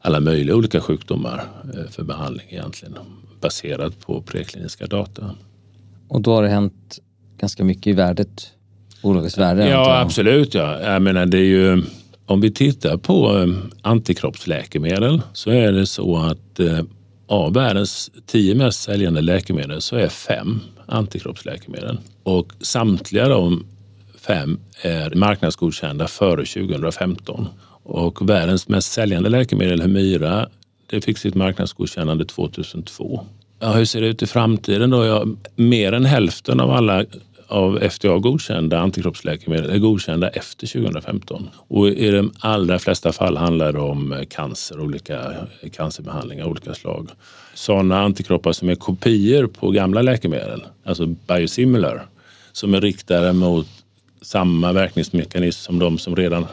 alla 0.00 0.20
möjliga 0.20 0.56
olika 0.56 0.80
sjukdomar 0.80 1.44
eh, 1.74 1.90
för 1.90 2.02
behandling 2.02 2.46
egentligen 2.50 2.94
baserat 3.40 4.00
på 4.00 4.22
prekliniska 4.22 4.86
data. 4.86 5.30
Och 6.08 6.20
då 6.20 6.34
har 6.34 6.42
det 6.42 6.48
hänt 6.48 6.98
ganska 7.38 7.64
mycket 7.64 7.86
i 7.86 7.92
värdet 7.92 8.53
bolagets 9.04 9.38
värde? 9.38 9.68
Ja, 9.68 10.00
absolut. 10.00 10.54
Ja. 10.54 10.80
Jag 10.80 11.02
menar, 11.02 11.26
det 11.26 11.38
är 11.38 11.44
ju, 11.44 11.82
om 12.26 12.40
vi 12.40 12.50
tittar 12.50 12.96
på 12.96 13.38
eh, 13.38 13.46
antikroppsläkemedel 13.82 15.22
så 15.32 15.50
är 15.50 15.72
det 15.72 15.86
så 15.86 16.16
att 16.16 16.60
eh, 16.60 16.80
av 17.26 17.54
världens 17.54 18.10
tio 18.26 18.54
mest 18.54 18.82
säljande 18.82 19.20
läkemedel 19.20 19.80
så 19.80 19.96
är 19.96 20.08
fem 20.08 20.60
antikroppsläkemedel. 20.86 21.98
Och 22.22 22.52
samtliga 22.60 23.28
de 23.28 23.66
fem 24.26 24.60
är 24.82 25.14
marknadsgodkända 25.14 26.06
före 26.06 26.44
2015. 26.44 27.48
Och 27.82 28.28
världens 28.28 28.68
mest 28.68 28.92
säljande 28.92 29.28
läkemedel, 29.28 29.82
Humira, 29.82 30.48
det 30.86 31.00
fick 31.00 31.18
sitt 31.18 31.34
marknadsgodkännande 31.34 32.24
2002. 32.24 33.26
Ja, 33.60 33.72
hur 33.72 33.84
ser 33.84 34.00
det 34.00 34.06
ut 34.06 34.22
i 34.22 34.26
framtiden 34.26 34.90
då? 34.90 35.04
Ja, 35.04 35.26
mer 35.56 35.92
än 35.92 36.04
hälften 36.04 36.60
av 36.60 36.70
alla 36.70 37.04
av 37.54 37.90
FDA 37.90 38.18
godkända 38.18 38.78
antikroppsläkemedel 38.78 39.70
är 39.70 39.78
godkända 39.78 40.28
efter 40.28 40.66
2015. 40.66 41.48
Och 41.68 41.88
i 41.88 42.10
de 42.10 42.32
allra 42.38 42.78
flesta 42.78 43.12
fall 43.12 43.36
handlar 43.36 43.72
det 43.72 43.78
om 43.78 44.24
cancer, 44.30 44.80
olika 44.80 45.34
cancerbehandlingar 45.72 46.44
av 46.44 46.50
olika 46.50 46.74
slag. 46.74 47.08
Sådana 47.54 48.00
antikroppar 48.00 48.52
som 48.52 48.68
är 48.68 48.74
kopior 48.74 49.46
på 49.46 49.70
gamla 49.70 50.02
läkemedel, 50.02 50.64
alltså 50.84 51.06
biosimilar, 51.06 52.06
som 52.52 52.74
är 52.74 52.80
riktade 52.80 53.32
mot 53.32 53.68
samma 54.22 54.72
verkningsmekanism 54.72 55.62
som 55.64 55.78
de 55.78 55.98
som 55.98 56.16
redan 56.16 56.46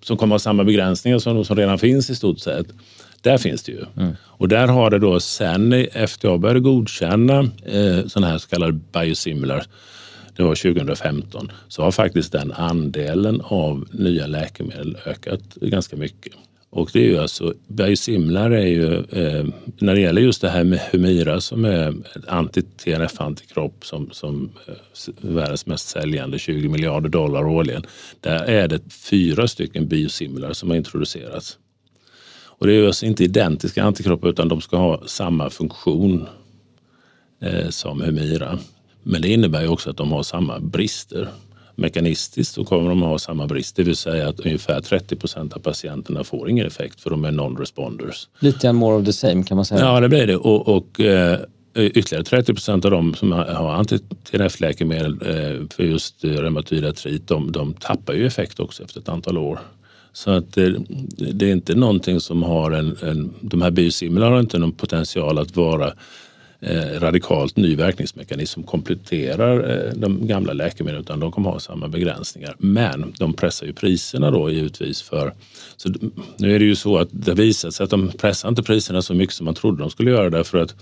som 0.00 0.16
kommer 0.16 0.34
ha 0.34 0.38
samma 0.38 0.64
begränsningar 0.64 1.18
som 1.18 1.34
de 1.34 1.44
som 1.44 1.56
redan 1.56 1.78
finns 1.78 2.10
i 2.10 2.14
stort 2.14 2.38
sett. 2.38 2.66
Där 3.20 3.38
finns 3.38 3.62
det 3.62 3.72
ju. 3.72 3.84
Mm. 3.96 4.12
Och 4.22 4.48
där 4.48 4.68
har 4.68 4.90
det 4.90 4.98
då 4.98 5.20
sen 5.20 5.86
FDA 6.08 6.38
började 6.38 6.60
godkänna 6.60 7.38
eh, 7.64 8.06
sådana 8.06 8.26
här 8.26 8.38
så 8.38 8.48
kallade 8.48 8.72
biosimilar 8.72 9.66
det 10.36 10.42
var 10.42 10.54
2015, 10.54 11.52
så 11.68 11.82
har 11.82 11.90
faktiskt 11.90 12.32
den 12.32 12.52
andelen 12.52 13.40
av 13.44 13.88
nya 13.92 14.26
läkemedel 14.26 14.98
ökat 15.06 15.54
ganska 15.54 15.96
mycket. 15.96 16.32
Och 16.70 16.90
det 16.92 16.98
är 16.98 17.04
ju 17.04 17.18
alltså, 17.18 17.54
biosimilar 17.66 18.50
är 18.50 18.66
ju, 18.66 18.94
eh, 18.94 19.46
när 19.78 19.94
det 19.94 20.00
gäller 20.00 20.22
just 20.22 20.40
det 20.40 20.48
här 20.48 20.64
med 20.64 20.80
Humira 20.92 21.40
som 21.40 21.64
är 21.64 21.88
ett 21.88 22.26
anti-TNF-antikropp 22.26 23.84
som, 23.84 24.10
som 24.12 24.50
eh, 24.66 24.74
världens 25.20 25.66
mest 25.66 25.88
säljande, 25.88 26.38
20 26.38 26.68
miljarder 26.68 27.08
dollar 27.08 27.44
årligen. 27.44 27.82
Där 28.20 28.44
är 28.44 28.68
det 28.68 28.92
fyra 28.92 29.48
stycken 29.48 29.88
biosimilar 29.88 30.52
som 30.52 30.70
har 30.70 30.76
introducerats. 30.76 31.58
Och 32.58 32.66
det 32.66 32.72
är 32.72 32.76
ju 32.76 32.86
alltså 32.86 33.06
inte 33.06 33.24
identiska 33.24 33.84
antikroppar 33.84 34.28
utan 34.28 34.48
de 34.48 34.60
ska 34.60 34.76
ha 34.76 35.02
samma 35.06 35.50
funktion 35.50 36.26
eh, 37.40 37.68
som 37.68 38.00
Humira. 38.00 38.58
Men 39.08 39.22
det 39.22 39.28
innebär 39.28 39.62
ju 39.62 39.68
också 39.68 39.90
att 39.90 39.96
de 39.96 40.12
har 40.12 40.22
samma 40.22 40.60
brister. 40.60 41.28
mekanistiskt 41.78 42.54
så 42.54 42.64
kommer 42.64 42.88
de 42.88 43.02
ha 43.02 43.18
samma 43.18 43.46
brist. 43.46 43.76
Det 43.76 43.82
vill 43.82 43.96
säga 43.96 44.28
att 44.28 44.40
ungefär 44.40 44.80
30 44.80 45.16
procent 45.16 45.52
av 45.52 45.58
patienterna 45.58 46.24
får 46.24 46.50
ingen 46.50 46.66
effekt 46.66 47.00
för 47.00 47.10
de 47.10 47.24
är 47.24 47.30
non-responders. 47.30 48.28
Lite 48.38 48.72
more 48.72 48.96
of 48.96 49.04
the 49.04 49.12
same 49.12 49.42
kan 49.42 49.56
man 49.56 49.64
säga. 49.64 49.80
Ja, 49.80 50.00
det 50.00 50.08
blir 50.08 50.26
det. 50.26 50.36
Och, 50.36 50.68
och 50.68 51.00
eh, 51.00 51.40
ytterligare 51.74 52.24
30 52.24 52.54
procent 52.54 52.84
av 52.84 52.90
de 52.90 53.14
som 53.14 53.32
har 53.32 53.74
anti-TNF-läkemedel 53.74 55.12
eh, 55.12 55.68
för 55.76 55.82
just 55.82 56.24
reumatoid 56.24 56.84
artrit, 56.84 57.28
de, 57.28 57.52
de 57.52 57.74
tappar 57.74 58.14
ju 58.14 58.26
effekt 58.26 58.60
också 58.60 58.82
efter 58.82 59.00
ett 59.00 59.08
antal 59.08 59.38
år. 59.38 59.58
Så 60.12 60.30
att 60.30 60.52
det, 60.52 60.76
det, 61.32 61.46
är 61.46 61.52
inte 61.52 61.74
någonting 61.74 62.20
som 62.20 62.42
har 62.42 62.70
en, 62.70 62.96
en 63.02 63.34
de 63.40 63.62
här 63.62 63.70
biosimilar 63.70 64.30
har 64.30 64.40
inte 64.40 64.58
någon 64.58 64.72
potential 64.72 65.38
att 65.38 65.56
vara 65.56 65.92
eh, 66.60 67.00
radikalt 67.00 67.56
ny 67.56 67.76
verkningsmekanism 67.76 68.54
som 68.54 68.62
kompletterar 68.62 69.70
eh, 69.70 69.92
de 69.92 70.26
gamla 70.26 70.52
läkemedlen 70.52 71.02
utan 71.02 71.20
de 71.20 71.32
kommer 71.32 71.50
ha 71.50 71.60
samma 71.60 71.88
begränsningar. 71.88 72.56
Men 72.58 73.12
de 73.18 73.32
pressar 73.32 73.66
ju 73.66 73.72
priserna 73.72 74.30
då 74.30 74.50
givetvis 74.50 75.02
för... 75.02 75.34
Så 75.76 75.88
nu 76.36 76.54
är 76.54 76.58
det 76.58 76.64
ju 76.64 76.76
så 76.76 76.98
att 76.98 77.08
det 77.12 77.34
visat 77.34 77.74
sig 77.74 77.84
att 77.84 77.90
de 77.90 78.08
pressar 78.08 78.48
inte 78.48 78.62
priserna 78.62 79.02
så 79.02 79.14
mycket 79.14 79.34
som 79.34 79.44
man 79.44 79.54
trodde 79.54 79.82
de 79.82 79.90
skulle 79.90 80.10
göra 80.10 80.30
därför 80.30 80.58
att 80.58 80.74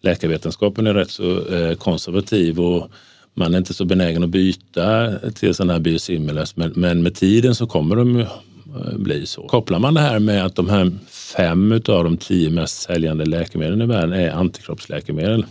läkarvetenskapen 0.00 0.86
är 0.86 0.94
rätt 0.94 1.10
så 1.10 1.48
eh, 1.48 1.74
konservativ 1.74 2.60
och 2.60 2.90
man 3.34 3.54
är 3.54 3.58
inte 3.58 3.74
så 3.74 3.84
benägen 3.84 4.24
att 4.24 4.30
byta 4.30 5.18
till 5.30 5.54
sådana 5.54 5.72
här 5.72 5.80
biosimilars 5.80 6.56
men, 6.56 6.72
men 6.76 7.02
med 7.02 7.14
tiden 7.14 7.54
så 7.54 7.66
kommer 7.66 7.96
de 7.96 8.26
Eh, 8.74 8.98
bli 8.98 9.26
så. 9.26 9.48
Kopplar 9.48 9.78
man 9.78 9.94
det 9.94 10.00
här 10.00 10.18
med 10.18 10.44
att 10.44 10.56
de 10.56 10.68
här 10.68 10.92
fem 11.08 11.72
av 11.72 12.04
de 12.04 12.16
tio 12.16 12.50
mest 12.50 12.82
säljande 12.82 13.24
läkemedlen 13.24 13.82
i 13.82 13.86
världen 13.86 14.12
är 14.12 14.30
antikroppsläkemedel 14.30 15.46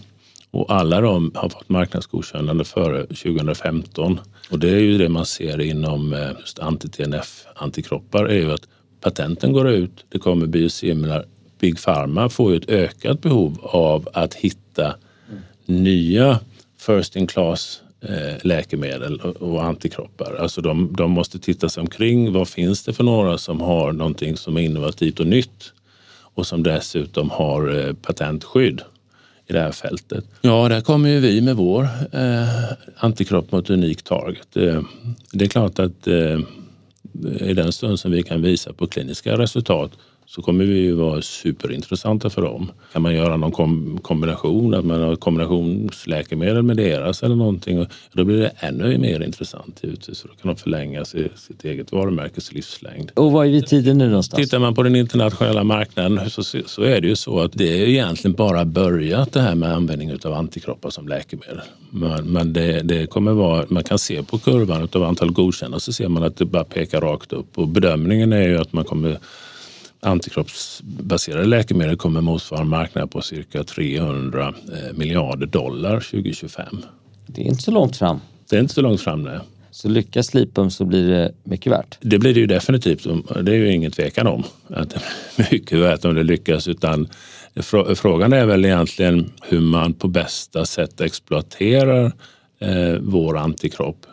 och 0.52 0.74
alla 0.74 1.02
de 1.02 1.32
har 1.36 1.50
fått 1.50 1.70
marknadsgodkännande 1.70 2.64
före 2.64 3.06
2015. 3.06 4.20
Och 4.50 4.60
det 4.60 4.70
är 4.70 4.80
ju 4.80 4.98
det 4.98 5.10
man 5.10 5.26
ser 5.26 5.62
inom 5.62 6.14
eh, 6.14 6.30
just 6.40 6.60
anti-TNF, 6.60 7.46
antikroppar, 7.56 8.26
är 8.26 8.40
ju 8.40 8.52
att 8.52 8.68
patenten 9.02 9.54
går 9.54 9.70
ut, 9.70 10.06
det 10.10 10.20
kommer 10.20 10.46
biosimilar. 10.46 11.26
Big 11.60 11.84
Pharma 11.84 12.30
får 12.30 12.52
ju 12.52 12.58
ett 12.58 12.70
ökat 12.70 13.22
behov 13.22 13.60
av 13.62 14.10
att 14.14 14.34
hitta 14.34 14.96
nya 15.66 16.40
first 16.80 17.16
in 17.16 17.28
class 17.28 17.83
Eh, 18.10 18.36
läkemedel 18.42 19.20
och 19.20 19.64
antikroppar. 19.64 20.36
Alltså 20.40 20.62
de, 20.62 20.96
de 20.98 21.12
måste 21.12 21.40
titta 21.40 21.70
sig 21.70 21.82
omkring. 21.82 22.34
Vad 22.34 22.48
finns 22.48 22.84
det 22.84 22.94
för 22.94 23.04
några 23.04 23.38
som 23.38 23.62
har 23.62 23.92
någonting 23.92 24.38
som 24.38 24.58
är 24.58 24.62
innovativt 24.62 25.20
och 25.20 25.28
nytt 25.28 25.74
och 26.34 26.48
som 26.48 26.64
dessutom 26.64 27.30
har 27.30 27.80
eh, 27.80 27.94
patentskydd 27.94 28.82
i 29.48 29.54
det 29.54 29.60
här 29.60 29.72
fältet. 29.72 30.26
Ja, 30.42 30.70
där 30.70 30.82
kommer 30.82 31.10
ju 31.10 31.20
vi 31.20 31.42
med 31.42 31.56
vår 31.56 31.84
eh, 32.12 32.48
antikropp 32.98 33.52
mot 33.52 33.70
unik 33.70 34.04
target. 34.04 34.58
Eh, 34.58 34.82
det 35.32 35.46
är 35.46 35.50
klart 35.50 35.80
att 35.80 36.08
eh, 36.08 36.40
i 37.40 37.54
den 37.54 37.72
stund 37.72 38.00
som 38.00 38.12
vi 38.12 38.24
kan 38.24 38.42
visa 38.42 38.74
på 38.74 38.88
kliniska 38.88 39.38
resultat 39.38 39.92
så 40.26 40.42
kommer 40.42 40.66
vi 40.66 40.80
ju 40.80 40.94
vara 40.94 41.22
superintressanta 41.22 42.30
för 42.30 42.42
dem. 42.42 42.72
Kan 42.94 43.02
man 43.02 43.16
göra 43.16 43.38
någon 43.38 43.52
kom 43.52 44.00
kombination, 44.04 44.74
att 44.74 44.86
man 44.86 45.02
har 45.02 45.16
kombinationsläkemedel 45.16 46.64
med 46.64 46.78
deras 46.78 47.24
eller 47.24 47.36
någonting, 47.36 47.86
då 48.14 48.24
blir 48.24 48.38
det 48.38 48.52
ännu 48.60 48.98
mer 48.98 49.24
intressant 49.24 49.80
givetvis. 49.84 50.18
Så 50.18 50.28
då 50.28 50.34
kan 50.34 50.48
de 50.48 50.56
förlänga 50.56 51.06
sitt 51.06 51.64
eget 51.64 51.92
varumärkes 51.92 52.54
livslängd. 52.54 53.12
Och 53.16 53.32
var 53.32 53.46
är 53.46 53.50
vi 53.50 53.62
tiden 53.62 53.98
nu 53.98 54.08
någonstans? 54.08 54.44
Tittar 54.44 54.60
man 54.60 54.76
på 54.76 54.84
den 54.84 54.96
internationella 54.96 55.64
marknaden 55.64 56.30
så, 56.30 56.44
så 56.66 56.82
är 56.82 57.02
det 57.02 57.08
ju 57.08 57.16
så 57.16 57.40
att 57.40 57.52
det 57.54 57.84
är 57.84 57.88
egentligen 57.88 58.36
bara 58.36 58.66
börjat 58.66 59.34
det 59.34 59.42
här 59.42 59.56
med 59.56 59.74
användning 59.74 60.12
av 60.26 60.34
antikroppar 60.34 60.90
som 60.90 61.08
läkemedel. 61.08 61.62
Men, 61.90 62.26
men 62.26 62.54
det, 62.54 62.82
det, 62.82 63.08
kommer 63.08 63.32
vara, 63.32 63.66
man 63.70 63.84
kan 63.84 64.00
se 64.00 64.24
på 64.24 64.38
kurvan 64.38 64.88
av 64.94 65.04
antal 65.04 65.32
godkända 65.32 65.80
så 65.80 65.94
ser 65.94 66.08
man 66.08 66.24
att 66.24 66.38
det 66.38 66.46
bara 66.46 66.64
pekar 66.64 67.02
rakt 67.02 67.34
upp 67.34 67.58
och 67.58 67.68
bedömningen 67.68 68.34
är 68.34 68.48
ju 68.48 68.58
att 68.58 68.74
man 68.74 68.84
kommer 68.84 69.18
antikroppsbaserade 70.04 71.46
läkemedel 71.46 71.98
kommer 71.98 72.22
motsvara 72.22 72.64
marknaden 72.64 73.10
på 73.10 73.22
cirka 73.22 73.64
300 73.64 74.54
eh, 74.74 74.98
miljarder 74.98 75.46
dollar 75.46 76.00
2025. 76.00 76.66
Det 77.28 77.42
är 77.42 77.46
inte 77.46 77.64
så 77.64 77.72
långt 77.72 77.98
fram. 77.98 78.20
Det 78.50 78.56
är 78.56 78.60
inte 78.60 78.74
så 78.74 78.82
långt 78.82 79.02
fram, 79.02 79.24
nej. 79.24 79.40
Så 79.72 79.90
lyckas 79.90 80.34
Lipum 80.34 80.72
så 80.72 80.86
blir 80.86 81.08
det 81.08 81.34
mycket 81.44 81.72
värt? 81.72 81.98
Det 82.02 82.20
blir 82.20 82.34
det 82.34 82.40
ju 82.40 82.48
definitivt. 82.48 83.08
Det 83.42 83.52
är 83.52 83.56
ju 83.56 83.74
ingen 83.74 83.92
tvekan 83.92 84.28
om 84.28 84.44
att 84.68 84.90
det 84.90 84.96
är 85.44 85.52
mycket 85.52 85.80
värt 85.80 86.06
om 86.06 86.16
det 86.16 86.24
lyckas. 86.24 86.68
Utan 86.68 87.08
frågan 87.96 88.34
är 88.34 88.46
väl 88.46 88.66
egentligen 88.66 89.32
hur 89.42 89.60
man 89.60 89.94
på 89.94 90.08
bästa 90.08 90.66
sätt 90.66 91.02
exploaterar 91.02 92.12
eh, 92.60 92.98
vår 93.02 93.38
antikropp 93.38 94.06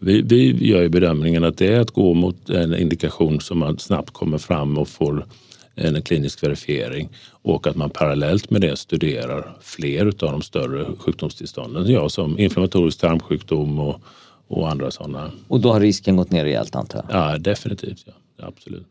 vi, 0.00 0.22
vi 0.22 0.68
gör 0.68 0.82
ju 0.82 0.88
bedömningen 0.88 1.44
att 1.44 1.58
det 1.58 1.66
är 1.66 1.80
att 1.80 1.90
gå 1.90 2.14
mot 2.14 2.50
en 2.50 2.74
indikation 2.74 3.40
som 3.40 3.58
man 3.58 3.78
snabbt 3.78 4.10
kommer 4.10 4.38
fram 4.38 4.78
och 4.78 4.88
får 4.88 5.26
en 5.74 6.02
klinisk 6.02 6.42
verifiering 6.42 7.08
och 7.42 7.66
att 7.66 7.76
man 7.76 7.90
parallellt 7.90 8.50
med 8.50 8.60
det 8.60 8.76
studerar 8.76 9.56
fler 9.60 10.06
av 10.06 10.12
de 10.32 10.42
större 10.42 10.86
sjukdomstillstånden, 10.98 11.86
ja, 11.90 12.08
som 12.08 12.38
inflammatorisk 12.38 13.00
tarmsjukdom 13.00 13.78
och, 13.78 14.00
och 14.48 14.70
andra 14.70 14.90
sådana. 14.90 15.30
Och 15.48 15.60
då 15.60 15.72
har 15.72 15.80
risken 15.80 16.16
gått 16.16 16.30
ner 16.30 16.44
rejält 16.44 16.76
antar 16.76 17.04
jag? 17.08 17.32
Ja, 17.32 17.38
definitivt. 17.38 18.04
Ja. 18.06 18.12
Absolut. 18.46 18.86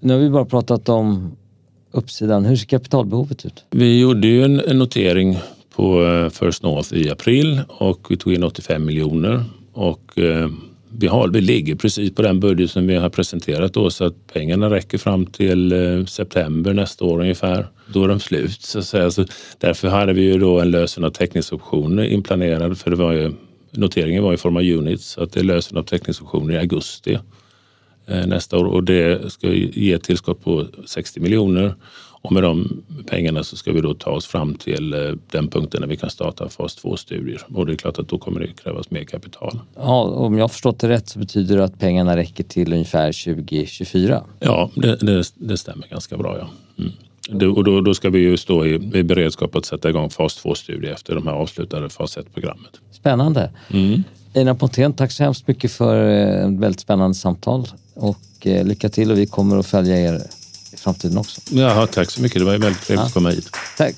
Nu 0.00 0.12
har 0.12 0.20
vi 0.20 0.30
bara 0.30 0.44
pratat 0.44 0.88
om 0.88 1.36
uppsidan. 1.90 2.44
Hur 2.44 2.56
ser 2.56 2.66
kapitalbehovet 2.66 3.46
ut? 3.46 3.64
Vi 3.70 4.00
gjorde 4.00 4.26
ju 4.26 4.44
en, 4.44 4.60
en 4.60 4.78
notering 4.78 5.38
på 5.74 6.04
eh, 6.04 6.28
First 6.28 6.62
North 6.62 6.94
i 6.94 7.10
april 7.10 7.60
och 7.68 8.06
vi 8.10 8.16
tog 8.16 8.32
in 8.32 8.44
85 8.44 8.84
miljoner 8.84 9.44
och 9.72 10.18
eh, 10.18 10.48
vi, 10.98 11.06
har, 11.06 11.28
vi 11.28 11.40
ligger 11.40 11.74
precis 11.74 12.14
på 12.14 12.22
den 12.22 12.40
budget 12.40 12.70
som 12.70 12.86
vi 12.86 12.96
har 12.96 13.08
presenterat 13.08 13.74
då 13.74 13.90
så 13.90 14.04
att 14.04 14.26
pengarna 14.32 14.70
räcker 14.70 14.98
fram 14.98 15.26
till 15.26 15.72
eh, 15.72 16.04
september 16.04 16.74
nästa 16.74 17.04
år 17.04 17.20
ungefär. 17.20 17.66
Då 17.92 18.04
är 18.04 18.08
de 18.08 18.20
slut 18.20 18.62
så 18.62 18.78
att 18.78 18.84
säga. 18.84 19.10
Så 19.10 19.24
därför 19.58 19.88
hade 19.88 20.12
vi 20.12 20.22
ju 20.22 20.38
då 20.38 20.60
en 20.60 20.70
lösen 20.70 21.04
av 21.04 21.10
teckningsoptioner 21.10 22.04
inplanerad 22.04 22.78
för 22.78 22.90
det 22.90 22.96
var 22.96 23.12
ju, 23.12 23.32
noteringen 23.70 24.22
var 24.22 24.34
i 24.34 24.36
form 24.36 24.56
av 24.56 24.62
units 24.62 25.06
så 25.06 25.22
att 25.22 25.32
det 25.32 25.40
är 25.40 25.44
lösen 25.44 25.78
av 25.78 25.82
teckningsoptioner 25.82 26.54
i 26.54 26.58
augusti 26.58 27.18
nästa 28.06 28.58
år 28.58 28.64
och 28.64 28.84
det 28.84 29.32
ska 29.32 29.48
ge 29.52 29.92
ett 29.92 30.02
tillskott 30.02 30.44
på 30.44 30.66
60 30.86 31.20
miljoner 31.20 31.74
och 32.22 32.32
med 32.32 32.42
de 32.42 32.82
pengarna 33.06 33.44
så 33.44 33.56
ska 33.56 33.72
vi 33.72 33.80
då 33.80 33.94
ta 33.94 34.10
oss 34.10 34.26
fram 34.26 34.54
till 34.54 34.94
eh, 34.94 35.00
den 35.30 35.48
punkten 35.48 35.80
när 35.80 35.88
vi 35.88 35.96
kan 35.96 36.10
starta 36.10 36.48
fas 36.48 36.84
2-studier. 36.84 37.40
Och 37.54 37.66
det 37.66 37.72
är 37.72 37.76
klart 37.76 37.98
att 37.98 38.08
då 38.08 38.18
kommer 38.18 38.40
det 38.40 38.46
krävas 38.46 38.90
mer 38.90 39.04
kapital. 39.04 39.58
Ja, 39.76 40.02
om 40.02 40.36
jag 40.36 40.42
har 40.42 40.48
förstått 40.48 40.78
det 40.78 40.88
rätt 40.88 41.08
så 41.08 41.18
betyder 41.18 41.56
det 41.56 41.64
att 41.64 41.78
pengarna 41.78 42.16
räcker 42.16 42.44
till 42.44 42.72
ungefär 42.72 43.34
2024? 43.34 44.24
Ja, 44.38 44.70
det, 44.74 44.96
det, 44.96 45.24
det 45.34 45.56
stämmer 45.56 45.86
ganska 45.88 46.16
bra. 46.16 46.38
Ja. 46.38 46.48
Mm. 46.78 46.92
Det, 47.28 47.46
och 47.46 47.64
då, 47.64 47.80
då, 47.80 47.94
ska 47.94 48.10
vi 48.10 48.18
ju 48.18 48.36
stå 48.36 48.66
i, 48.66 48.74
i 48.94 49.02
beredskap 49.02 49.56
att 49.56 49.64
sätta 49.64 49.90
igång 49.90 50.10
fas 50.10 50.44
2-studier 50.44 50.92
efter 50.92 51.14
de 51.14 51.26
här 51.26 51.34
avslutade 51.34 51.88
fas 51.88 52.18
1-programmet. 52.18 52.80
Spännande. 52.90 53.50
Mm. 53.70 54.02
Einar 54.34 54.54
Pontén, 54.54 54.92
tack 54.92 55.12
så 55.12 55.22
hemskt 55.22 55.48
mycket 55.48 55.72
för 55.72 56.08
ett 56.08 56.44
eh, 56.44 56.50
väldigt 56.50 56.80
spännande 56.80 57.14
samtal 57.14 57.68
och 57.94 58.18
eh, 58.40 58.64
lycka 58.64 58.88
till 58.88 59.10
och 59.10 59.18
vi 59.18 59.26
kommer 59.26 59.58
att 59.58 59.66
följa 59.66 59.96
er 59.96 60.22
i 60.72 60.76
framtiden 60.76 61.18
också. 61.18 61.40
Ja, 61.50 61.86
tack 61.86 62.10
så 62.10 62.22
mycket. 62.22 62.38
Det 62.38 62.44
var 62.44 62.52
väldigt 62.52 62.82
trevligt 62.82 63.00
ja. 63.00 63.06
att 63.06 63.14
komma 63.14 63.30
hit. 63.30 63.50
Tack. 63.76 63.94